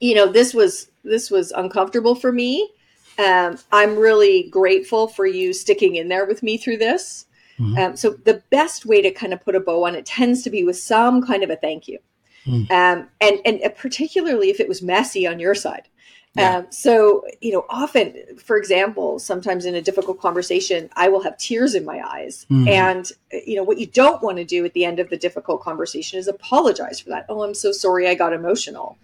you 0.00 0.14
know, 0.14 0.26
this 0.26 0.54
was 0.54 0.90
this 1.04 1.30
was 1.30 1.52
uncomfortable 1.52 2.14
for 2.14 2.32
me. 2.32 2.70
Um, 3.18 3.58
I'm 3.70 3.96
really 3.96 4.44
grateful 4.50 5.06
for 5.06 5.26
you 5.26 5.52
sticking 5.52 5.96
in 5.96 6.08
there 6.08 6.24
with 6.24 6.42
me 6.42 6.56
through 6.56 6.78
this. 6.78 7.26
Mhm. 7.60 7.78
Um, 7.78 7.96
so 7.96 8.10
the 8.24 8.42
best 8.50 8.84
way 8.86 9.00
to 9.02 9.10
kind 9.12 9.32
of 9.32 9.44
put 9.44 9.54
a 9.54 9.60
bow 9.60 9.84
on 9.84 9.94
it 9.94 10.04
tends 10.06 10.42
to 10.42 10.50
be 10.50 10.64
with 10.64 10.76
some 10.76 11.24
kind 11.24 11.44
of 11.44 11.50
a 11.50 11.56
thank 11.56 11.86
you, 11.86 11.98
Mm. 12.46 12.70
um, 12.70 13.08
and 13.20 13.40
and 13.44 13.60
particularly 13.76 14.50
if 14.50 14.58
it 14.60 14.68
was 14.68 14.82
messy 14.82 15.26
on 15.26 15.38
your 15.38 15.54
side. 15.54 15.88
Yeah. 16.36 16.56
Um, 16.56 16.66
so 16.70 17.24
you 17.40 17.52
know, 17.52 17.64
often, 17.70 18.16
for 18.38 18.56
example, 18.56 19.20
sometimes 19.20 19.66
in 19.66 19.76
a 19.76 19.80
difficult 19.80 20.18
conversation, 20.20 20.90
I 20.96 21.08
will 21.08 21.22
have 21.22 21.38
tears 21.38 21.76
in 21.76 21.84
my 21.84 22.02
eyes, 22.04 22.44
Mhm. 22.50 22.68
and 22.68 23.12
you 23.46 23.54
know 23.54 23.62
what 23.62 23.78
you 23.78 23.86
don't 23.86 24.20
want 24.20 24.38
to 24.38 24.44
do 24.44 24.64
at 24.64 24.72
the 24.72 24.84
end 24.84 24.98
of 24.98 25.10
the 25.10 25.16
difficult 25.16 25.62
conversation 25.62 26.18
is 26.18 26.26
apologize 26.26 26.98
for 26.98 27.10
that. 27.10 27.26
Oh, 27.28 27.44
I'm 27.44 27.54
so 27.54 27.70
sorry, 27.70 28.08
I 28.08 28.14
got 28.16 28.32
emotional. 28.32 28.98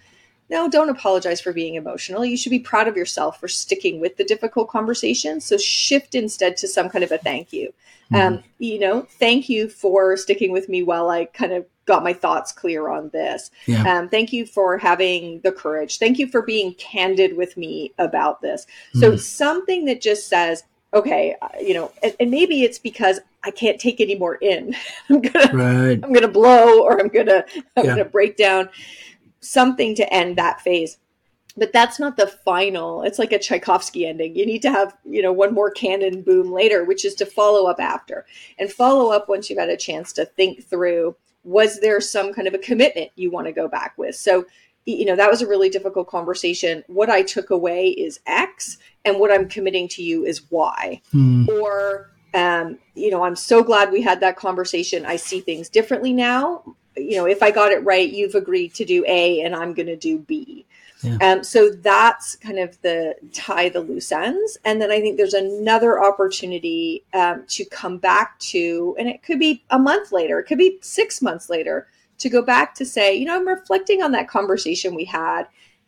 No, 0.51 0.69
don't 0.69 0.89
apologize 0.89 1.41
for 1.41 1.53
being 1.53 1.77
emotional. 1.77 2.25
You 2.25 2.37
should 2.37 2.51
be 2.51 2.59
proud 2.59 2.89
of 2.89 2.97
yourself 2.97 3.39
for 3.39 3.47
sticking 3.47 4.01
with 4.01 4.17
the 4.17 4.25
difficult 4.25 4.69
conversation. 4.69 5.41
So 5.41 5.57
shift 5.57 6.17
instead 6.17 6.57
to 6.59 6.69
some 6.69 6.89
kind 6.89 7.05
of 7.05 7.13
a 7.13 7.19
thank 7.19 7.53
you. 7.53 7.73
Um, 8.13 8.43
you 8.59 8.81
know, 8.81 9.03
thank 9.03 9.49
you 9.49 9.69
for 9.69 10.17
sticking 10.17 10.51
with 10.51 10.69
me 10.69 10.83
while 10.83 11.09
I 11.11 11.27
kind 11.27 11.53
of 11.53 11.65
got 11.87 12.03
my 12.03 12.13
thoughts 12.13 12.51
clear 12.51 12.89
on 12.89 13.09
this. 13.11 13.53
Yeah. 13.67 13.85
Um, 13.85 14.09
thank 14.09 14.33
you 14.33 14.45
for 14.47 14.77
having 14.79 15.41
the 15.43 15.53
courage. 15.53 15.99
Thank 15.99 16.19
you 16.19 16.27
for 16.27 16.43
being 16.43 16.75
candid 16.75 17.37
with 17.37 17.57
me 17.57 17.93
about 17.99 18.43
this. 18.43 18.67
So 18.95 19.13
Mhm. 19.13 19.21
something 19.21 19.85
that 19.85 20.01
just 20.01 20.27
says, 20.27 20.65
okay, 20.93 21.37
uh, 21.41 21.49
you 21.61 21.73
know, 21.75 21.93
and, 22.03 22.17
and 22.19 22.31
maybe 22.33 22.65
it's 22.65 22.81
because 22.81 23.21
I 23.45 23.53
can't 23.53 23.81
take 23.81 24.01
any 24.01 24.17
more 24.17 24.35
in. 24.35 24.75
I'm 25.09 25.21
gonna 25.21 25.51
Right. 25.53 26.01
I'm 26.03 26.13
gonna 26.13 26.27
blow 26.27 26.83
or 26.83 27.01
I'm 27.01 27.09
gonna 27.09 27.45
I'm 27.77 27.85
Yeah. 27.85 27.91
gonna 27.91 28.05
break 28.07 28.37
down 28.37 28.71
something 29.41 29.95
to 29.97 30.13
end 30.13 30.37
that 30.37 30.61
phase. 30.61 30.99
But 31.57 31.73
that's 31.73 31.99
not 31.99 32.17
the 32.17 32.29
final. 32.29 33.03
It's 33.03 33.19
like 33.19 33.33
a 33.33 33.39
Tchaikovsky 33.39 34.07
ending. 34.07 34.37
You 34.37 34.47
need 34.47 34.63
to 34.63 34.71
have, 34.71 34.97
you 35.05 35.21
know, 35.21 35.33
one 35.33 35.53
more 35.53 35.71
cannon 35.71 36.23
boom 36.23 36.53
later, 36.53 36.85
which 36.85 37.05
is 37.05 37.15
to 37.17 37.27
follow 37.27 37.69
up 37.69 37.81
after. 37.81 38.25
And 38.59 38.71
follow 38.73 39.11
up 39.11 39.29
once 39.29 39.51
you've 39.51 39.59
had 39.59 39.69
a 39.69 39.77
chance 39.77 40.13
to 40.15 40.25
think 40.25 40.65
through 40.65 41.17
was 41.43 41.81
there 41.81 42.01
some 42.01 42.33
kind 42.33 42.47
of 42.47 42.55
a 42.55 42.59
commitment 42.59 43.11
you 43.17 43.31
want 43.31 43.47
to 43.47 43.53
go 43.53 43.67
back 43.67 43.95
with? 43.99 44.15
So, 44.15 44.45
you 44.87 45.05
know, 45.05 45.17
that 45.17 45.31
was 45.31 45.43
a 45.43 45.47
really 45.47 45.71
difficult 45.71 46.07
conversation. 46.09 46.85
What 46.87 47.11
I 47.11 47.23
took 47.23 47.51
away 47.51 47.89
is 47.89 48.21
X, 48.27 48.79
and 49.05 49.19
what 49.19 49.33
I'm 49.33 49.49
committing 49.49 49.89
to 49.89 50.03
you 50.03 50.25
is 50.25 50.51
Y 50.51 51.01
Mm. 51.15 51.49
or 51.49 52.11
um, 52.33 52.79
you 52.95 53.11
know 53.11 53.25
i'm 53.25 53.35
so 53.35 53.61
glad 53.63 53.91
we 53.91 54.03
had 54.03 54.21
that 54.21 54.37
conversation 54.37 55.05
i 55.05 55.17
see 55.17 55.41
things 55.41 55.69
differently 55.69 56.13
now 56.13 56.63
you 57.01 57.17
know 57.17 57.27
if 57.27 57.43
i 57.43 57.51
got 57.51 57.73
it 57.73 57.83
right 57.85 58.11
you've 58.11 58.35
agreed 58.35 58.75
to 58.75 58.85
do 58.85 59.05
a 59.07 59.41
and 59.43 59.55
i'm 59.55 59.73
going 59.75 59.87
to 59.87 59.97
do 59.97 60.19
b 60.19 60.65
Yeah. 61.03 61.17
um, 61.23 61.45
so 61.45 61.71
that's 61.71 62.37
kind 62.37 62.59
of 62.59 62.81
the 62.83 63.15
tie 63.33 63.69
the 63.71 63.81
loose 63.81 64.13
ends 64.13 64.59
and 64.65 64.81
then 64.81 64.91
i 64.91 65.01
think 65.01 65.17
there's 65.17 65.35
another 65.35 66.03
opportunity 66.03 67.03
um, 67.15 67.45
to 67.49 67.65
come 67.65 67.99
back 67.99 68.39
to 68.53 68.95
and 68.99 69.09
it 69.09 69.23
could 69.23 69.39
be 69.39 69.63
a 69.71 69.79
month 69.79 70.13
later 70.13 70.39
it 70.39 70.45
could 70.45 70.59
be 70.59 70.79
six 70.83 71.23
months 71.23 71.49
later 71.49 71.87
to 72.19 72.29
go 72.29 72.43
back 72.43 72.75
to 72.75 72.85
say 72.85 73.15
you 73.15 73.25
know 73.25 73.35
i'm 73.37 73.49
reflecting 73.49 74.03
on 74.03 74.13
that 74.13 74.29
conversation 74.29 74.95
we 74.95 75.05
had 75.05 75.45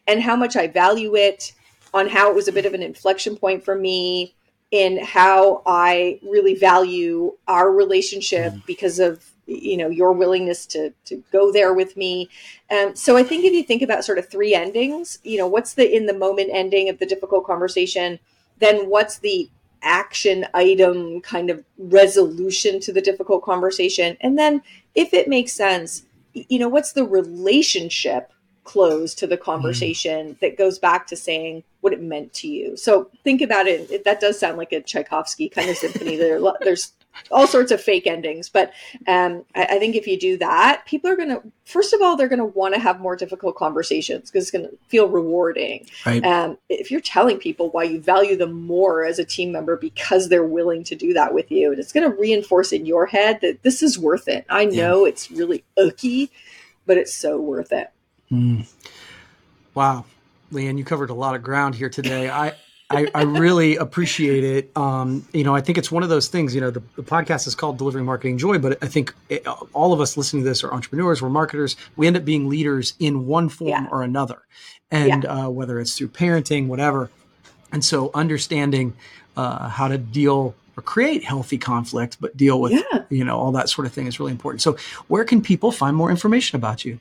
and 0.06 0.22
how 0.22 0.34
much 0.36 0.56
i 0.56 0.66
value 0.66 1.14
it 1.14 1.52
on 1.94 2.08
how 2.08 2.30
it 2.30 2.34
was 2.34 2.48
a 2.48 2.52
bit 2.52 2.64
of 2.66 2.72
an 2.74 2.82
inflection 2.82 3.36
point 3.36 3.62
for 3.62 3.74
me 3.74 4.34
in 4.72 5.04
how 5.04 5.62
I 5.66 6.18
really 6.22 6.54
value 6.54 7.36
our 7.46 7.70
relationship 7.70 8.54
because 8.66 8.98
of 8.98 9.24
you 9.46 9.76
know 9.76 9.88
your 9.88 10.12
willingness 10.12 10.66
to 10.66 10.92
to 11.04 11.22
go 11.30 11.52
there 11.52 11.74
with 11.74 11.96
me. 11.96 12.28
Um, 12.70 12.96
so 12.96 13.16
I 13.16 13.22
think 13.22 13.44
if 13.44 13.52
you 13.52 13.62
think 13.62 13.82
about 13.82 14.04
sort 14.04 14.18
of 14.18 14.28
three 14.28 14.54
endings, 14.54 15.18
you 15.22 15.38
know, 15.38 15.46
what's 15.46 15.74
the 15.74 15.94
in 15.94 16.06
the 16.06 16.14
moment 16.14 16.50
ending 16.52 16.88
of 16.88 16.98
the 16.98 17.06
difficult 17.06 17.46
conversation? 17.46 18.18
Then 18.58 18.88
what's 18.88 19.18
the 19.18 19.50
action 19.82 20.46
item 20.54 21.20
kind 21.20 21.50
of 21.50 21.64
resolution 21.76 22.80
to 22.80 22.92
the 22.92 23.02
difficult 23.02 23.44
conversation? 23.44 24.16
And 24.22 24.38
then 24.38 24.62
if 24.94 25.12
it 25.12 25.28
makes 25.28 25.52
sense, 25.52 26.04
you 26.32 26.58
know, 26.58 26.68
what's 26.68 26.92
the 26.92 27.04
relationship 27.04 28.32
close 28.64 29.14
to 29.16 29.26
the 29.26 29.36
conversation 29.36 30.36
that 30.40 30.56
goes 30.56 30.78
back 30.78 31.06
to 31.08 31.16
saying 31.16 31.64
what 31.80 31.92
it 31.92 32.00
meant 32.00 32.32
to 32.32 32.48
you. 32.48 32.76
So 32.76 33.10
think 33.24 33.42
about 33.42 33.66
it. 33.66 33.90
it 33.90 34.04
that 34.04 34.20
does 34.20 34.38
sound 34.38 34.56
like 34.56 34.72
a 34.72 34.80
Tchaikovsky 34.80 35.48
kind 35.48 35.68
of 35.68 35.76
symphony. 35.76 36.16
there, 36.16 36.40
there's 36.60 36.92
all 37.30 37.46
sorts 37.46 37.72
of 37.72 37.80
fake 37.80 38.06
endings, 38.06 38.48
but 38.48 38.72
um, 39.06 39.44
I, 39.54 39.64
I 39.64 39.78
think 39.78 39.96
if 39.96 40.06
you 40.06 40.18
do 40.18 40.38
that, 40.38 40.84
people 40.86 41.10
are 41.10 41.16
going 41.16 41.28
to 41.28 41.42
first 41.64 41.92
of 41.92 42.00
all 42.00 42.16
they're 42.16 42.28
going 42.28 42.38
to 42.38 42.44
want 42.44 42.74
to 42.74 42.80
have 42.80 43.00
more 43.00 43.16
difficult 43.16 43.56
conversations 43.56 44.30
because 44.30 44.44
it's 44.44 44.50
going 44.50 44.64
to 44.68 44.76
feel 44.88 45.08
rewarding. 45.08 45.86
Right. 46.06 46.24
Um, 46.24 46.56
if 46.68 46.90
you're 46.90 47.00
telling 47.00 47.38
people 47.38 47.70
why 47.70 47.84
you 47.84 48.00
value 48.00 48.36
them 48.36 48.52
more 48.62 49.04
as 49.04 49.18
a 49.18 49.24
team 49.24 49.52
member 49.52 49.76
because 49.76 50.28
they're 50.28 50.44
willing 50.44 50.84
to 50.84 50.94
do 50.94 51.12
that 51.14 51.34
with 51.34 51.50
you, 51.50 51.70
and 51.70 51.78
it's 51.80 51.92
going 51.92 52.08
to 52.10 52.16
reinforce 52.16 52.72
in 52.72 52.86
your 52.86 53.06
head 53.06 53.40
that 53.42 53.62
this 53.62 53.82
is 53.82 53.98
worth 53.98 54.28
it. 54.28 54.46
I 54.48 54.62
Yeah. 54.62 54.82
know 54.86 55.04
it's 55.04 55.30
really 55.30 55.64
icky, 55.76 56.30
but 56.86 56.96
it's 56.96 57.14
so 57.14 57.38
worth 57.40 57.72
it. 57.72 57.90
Mm. 58.32 58.66
Wow, 59.74 60.04
Liane, 60.50 60.78
you 60.78 60.84
covered 60.84 61.10
a 61.10 61.14
lot 61.14 61.34
of 61.34 61.42
ground 61.42 61.74
here 61.74 61.88
today. 61.88 62.28
I, 62.30 62.52
I, 62.90 63.08
I 63.14 63.22
really 63.22 63.76
appreciate 63.76 64.44
it. 64.44 64.70
Um, 64.76 65.26
you 65.32 65.44
know, 65.44 65.54
I 65.54 65.60
think 65.60 65.78
it's 65.78 65.90
one 65.90 66.02
of 66.02 66.08
those 66.08 66.28
things. 66.28 66.54
You 66.54 66.60
know, 66.60 66.70
the, 66.70 66.82
the 66.96 67.02
podcast 67.02 67.46
is 67.46 67.54
called 67.54 67.78
Delivering 67.78 68.04
Marketing 68.04 68.36
Joy, 68.38 68.58
but 68.58 68.82
I 68.82 68.86
think 68.88 69.14
it, 69.30 69.46
all 69.72 69.92
of 69.92 70.00
us 70.00 70.16
listening 70.16 70.42
to 70.44 70.48
this 70.48 70.62
are 70.62 70.72
entrepreneurs, 70.72 71.22
we're 71.22 71.30
marketers. 71.30 71.76
We 71.96 72.06
end 72.06 72.16
up 72.16 72.24
being 72.24 72.48
leaders 72.48 72.94
in 72.98 73.26
one 73.26 73.48
form 73.48 73.68
Yeah. 73.84 73.88
or 73.90 74.02
another, 74.02 74.42
and 74.90 75.24
uh, 75.24 75.48
whether 75.48 75.80
it's 75.80 75.96
through 75.96 76.08
parenting, 76.08 76.66
whatever. 76.66 77.10
And 77.70 77.82
so, 77.84 78.10
understanding 78.12 78.92
uh, 79.36 79.68
how 79.68 79.88
to 79.88 79.96
deal 79.96 80.54
or 80.76 80.82
create 80.82 81.24
healthy 81.24 81.56
conflict, 81.58 82.18
but 82.20 82.36
deal 82.36 82.60
with 82.60 82.72
Yeah. 82.72 83.04
you 83.08 83.24
know 83.24 83.38
all 83.38 83.52
that 83.52 83.70
sort 83.70 83.86
of 83.86 83.92
thing 83.94 84.06
is 84.06 84.20
really 84.20 84.32
important. 84.32 84.60
So, 84.60 84.76
where 85.08 85.24
can 85.24 85.40
people 85.40 85.72
find 85.72 85.96
more 85.96 86.10
information 86.10 86.56
about 86.56 86.84
you? 86.84 86.98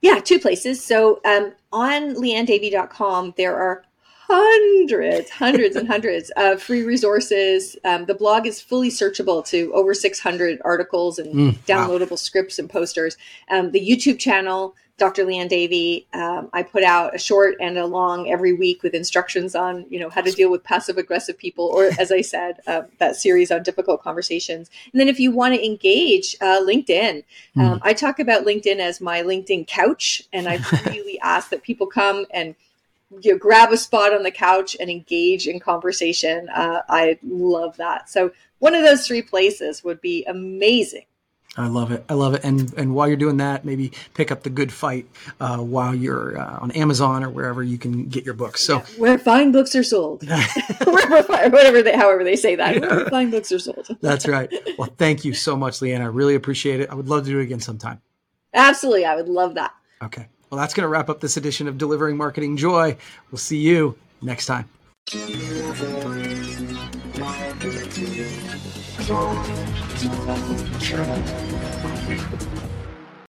Yeah, 0.00 0.20
two 0.20 0.38
places. 0.38 0.82
So 0.82 1.20
um, 1.24 1.52
on 1.72 2.14
lianedavey.com, 2.14 3.34
there 3.36 3.56
are 3.56 3.82
hundreds, 4.30 5.30
hundreds 5.30 5.74
and 5.74 5.88
hundreds 5.88 6.30
of 6.36 6.62
free 6.62 6.82
resources. 6.82 7.76
Um, 7.84 8.04
the 8.04 8.14
blog 8.14 8.46
is 8.46 8.60
fully 8.60 8.90
searchable 8.90 9.44
to 9.46 9.72
over 9.74 9.94
600 9.94 10.60
articles 10.64 11.18
and 11.18 11.34
Mm, 11.34 11.52
wow. 11.54 11.58
downloadable 11.88 12.18
scripts 12.18 12.58
and 12.58 12.68
posters. 12.70 13.16
Um, 13.50 13.70
the 13.72 13.80
YouTube 13.80 14.18
channel, 14.18 14.74
Dr. 14.98 15.24
Liane 15.24 15.46
Davey, 15.46 16.06
um, 16.12 16.50
I 16.52 16.64
put 16.64 16.82
out 16.82 17.14
a 17.14 17.18
short 17.18 17.56
and 17.60 17.78
a 17.78 17.86
long 17.86 18.28
every 18.28 18.52
week 18.52 18.82
with 18.82 18.94
instructions 18.94 19.54
on, 19.54 19.86
you 19.88 20.00
know, 20.00 20.10
how 20.10 20.20
to 20.20 20.32
deal 20.32 20.50
with 20.50 20.64
passive 20.64 20.98
aggressive 20.98 21.38
people, 21.38 21.66
or 21.66 21.90
as 21.98 22.10
I 22.10 22.20
said, 22.20 22.60
um, 22.66 22.86
that 22.98 23.14
series 23.14 23.52
on 23.52 23.62
difficult 23.62 24.02
conversations. 24.02 24.68
And 24.92 25.00
then 25.00 25.08
if 25.08 25.20
you 25.20 25.30
want 25.30 25.54
to 25.54 25.64
engage, 25.64 26.36
uh, 26.40 26.60
LinkedIn. 26.60 27.22
Um, 27.56 27.80
I 27.82 27.92
talk 27.92 28.18
about 28.18 28.44
LinkedIn 28.44 28.78
as 28.78 29.00
my 29.00 29.22
LinkedIn 29.22 29.66
couch, 29.66 30.22
and 30.32 30.48
I 30.48 30.56
really 30.86 31.18
ask 31.20 31.50
that 31.50 31.62
people 31.62 31.86
come 31.86 32.26
and 32.30 32.54
you 33.20 33.32
know, 33.32 33.38
grab 33.38 33.72
a 33.72 33.76
spot 33.76 34.12
on 34.12 34.22
the 34.22 34.30
couch 34.30 34.76
and 34.78 34.90
engage 34.90 35.46
in 35.46 35.60
conversation. 35.60 36.48
Uh, 36.50 36.82
I 36.88 37.18
love 37.22 37.76
that. 37.78 38.10
So 38.10 38.32
one 38.58 38.74
of 38.74 38.82
those 38.82 39.06
three 39.06 39.22
places 39.22 39.82
would 39.84 40.00
be 40.00 40.24
amazing. 40.24 41.04
I 41.56 41.66
love 41.66 41.90
it. 41.90 42.04
I 42.08 42.14
love 42.14 42.34
it. 42.34 42.44
And 42.44 42.72
and 42.74 42.94
while 42.94 43.08
you're 43.08 43.16
doing 43.16 43.38
that, 43.38 43.64
maybe 43.64 43.92
pick 44.14 44.30
up 44.30 44.42
the 44.42 44.50
Good 44.50 44.72
Fight 44.72 45.06
uh, 45.40 45.58
while 45.58 45.94
you're 45.94 46.38
uh, 46.38 46.58
on 46.60 46.70
Amazon 46.72 47.24
or 47.24 47.30
wherever 47.30 47.62
you 47.62 47.78
can 47.78 48.08
get 48.08 48.24
your 48.24 48.34
books. 48.34 48.62
So 48.62 48.76
yeah, 48.76 48.84
where 48.98 49.18
fine 49.18 49.50
books 49.50 49.74
are 49.74 49.82
sold, 49.82 50.22
whatever 50.84 51.82
they, 51.82 51.96
however 51.96 52.22
they 52.22 52.36
say 52.36 52.54
that, 52.54 52.76
yeah. 52.76 52.80
where 52.80 53.06
fine 53.06 53.30
books 53.30 53.50
are 53.50 53.58
sold. 53.58 53.88
That's 54.00 54.28
right. 54.28 54.52
Well, 54.78 54.90
thank 54.98 55.24
you 55.24 55.34
so 55.34 55.56
much, 55.56 55.82
Leanna. 55.82 56.04
I 56.04 56.08
really 56.08 56.36
appreciate 56.36 56.80
it. 56.80 56.90
I 56.90 56.94
would 56.94 57.08
love 57.08 57.24
to 57.24 57.30
do 57.30 57.40
it 57.40 57.44
again 57.44 57.60
sometime. 57.60 58.00
Absolutely, 58.54 59.04
I 59.04 59.16
would 59.16 59.28
love 59.28 59.54
that. 59.54 59.74
Okay. 60.02 60.26
Well, 60.50 60.58
that's 60.58 60.72
going 60.72 60.84
to 60.84 60.88
wrap 60.88 61.10
up 61.10 61.20
this 61.20 61.36
edition 61.36 61.68
of 61.68 61.76
Delivering 61.76 62.16
Marketing 62.16 62.56
Joy. 62.56 62.96
We'll 63.30 63.38
see 63.38 63.58
you 63.58 63.98
next 64.22 64.46
time. 64.46 64.68
Thank 69.98 70.92
you. 72.42 72.47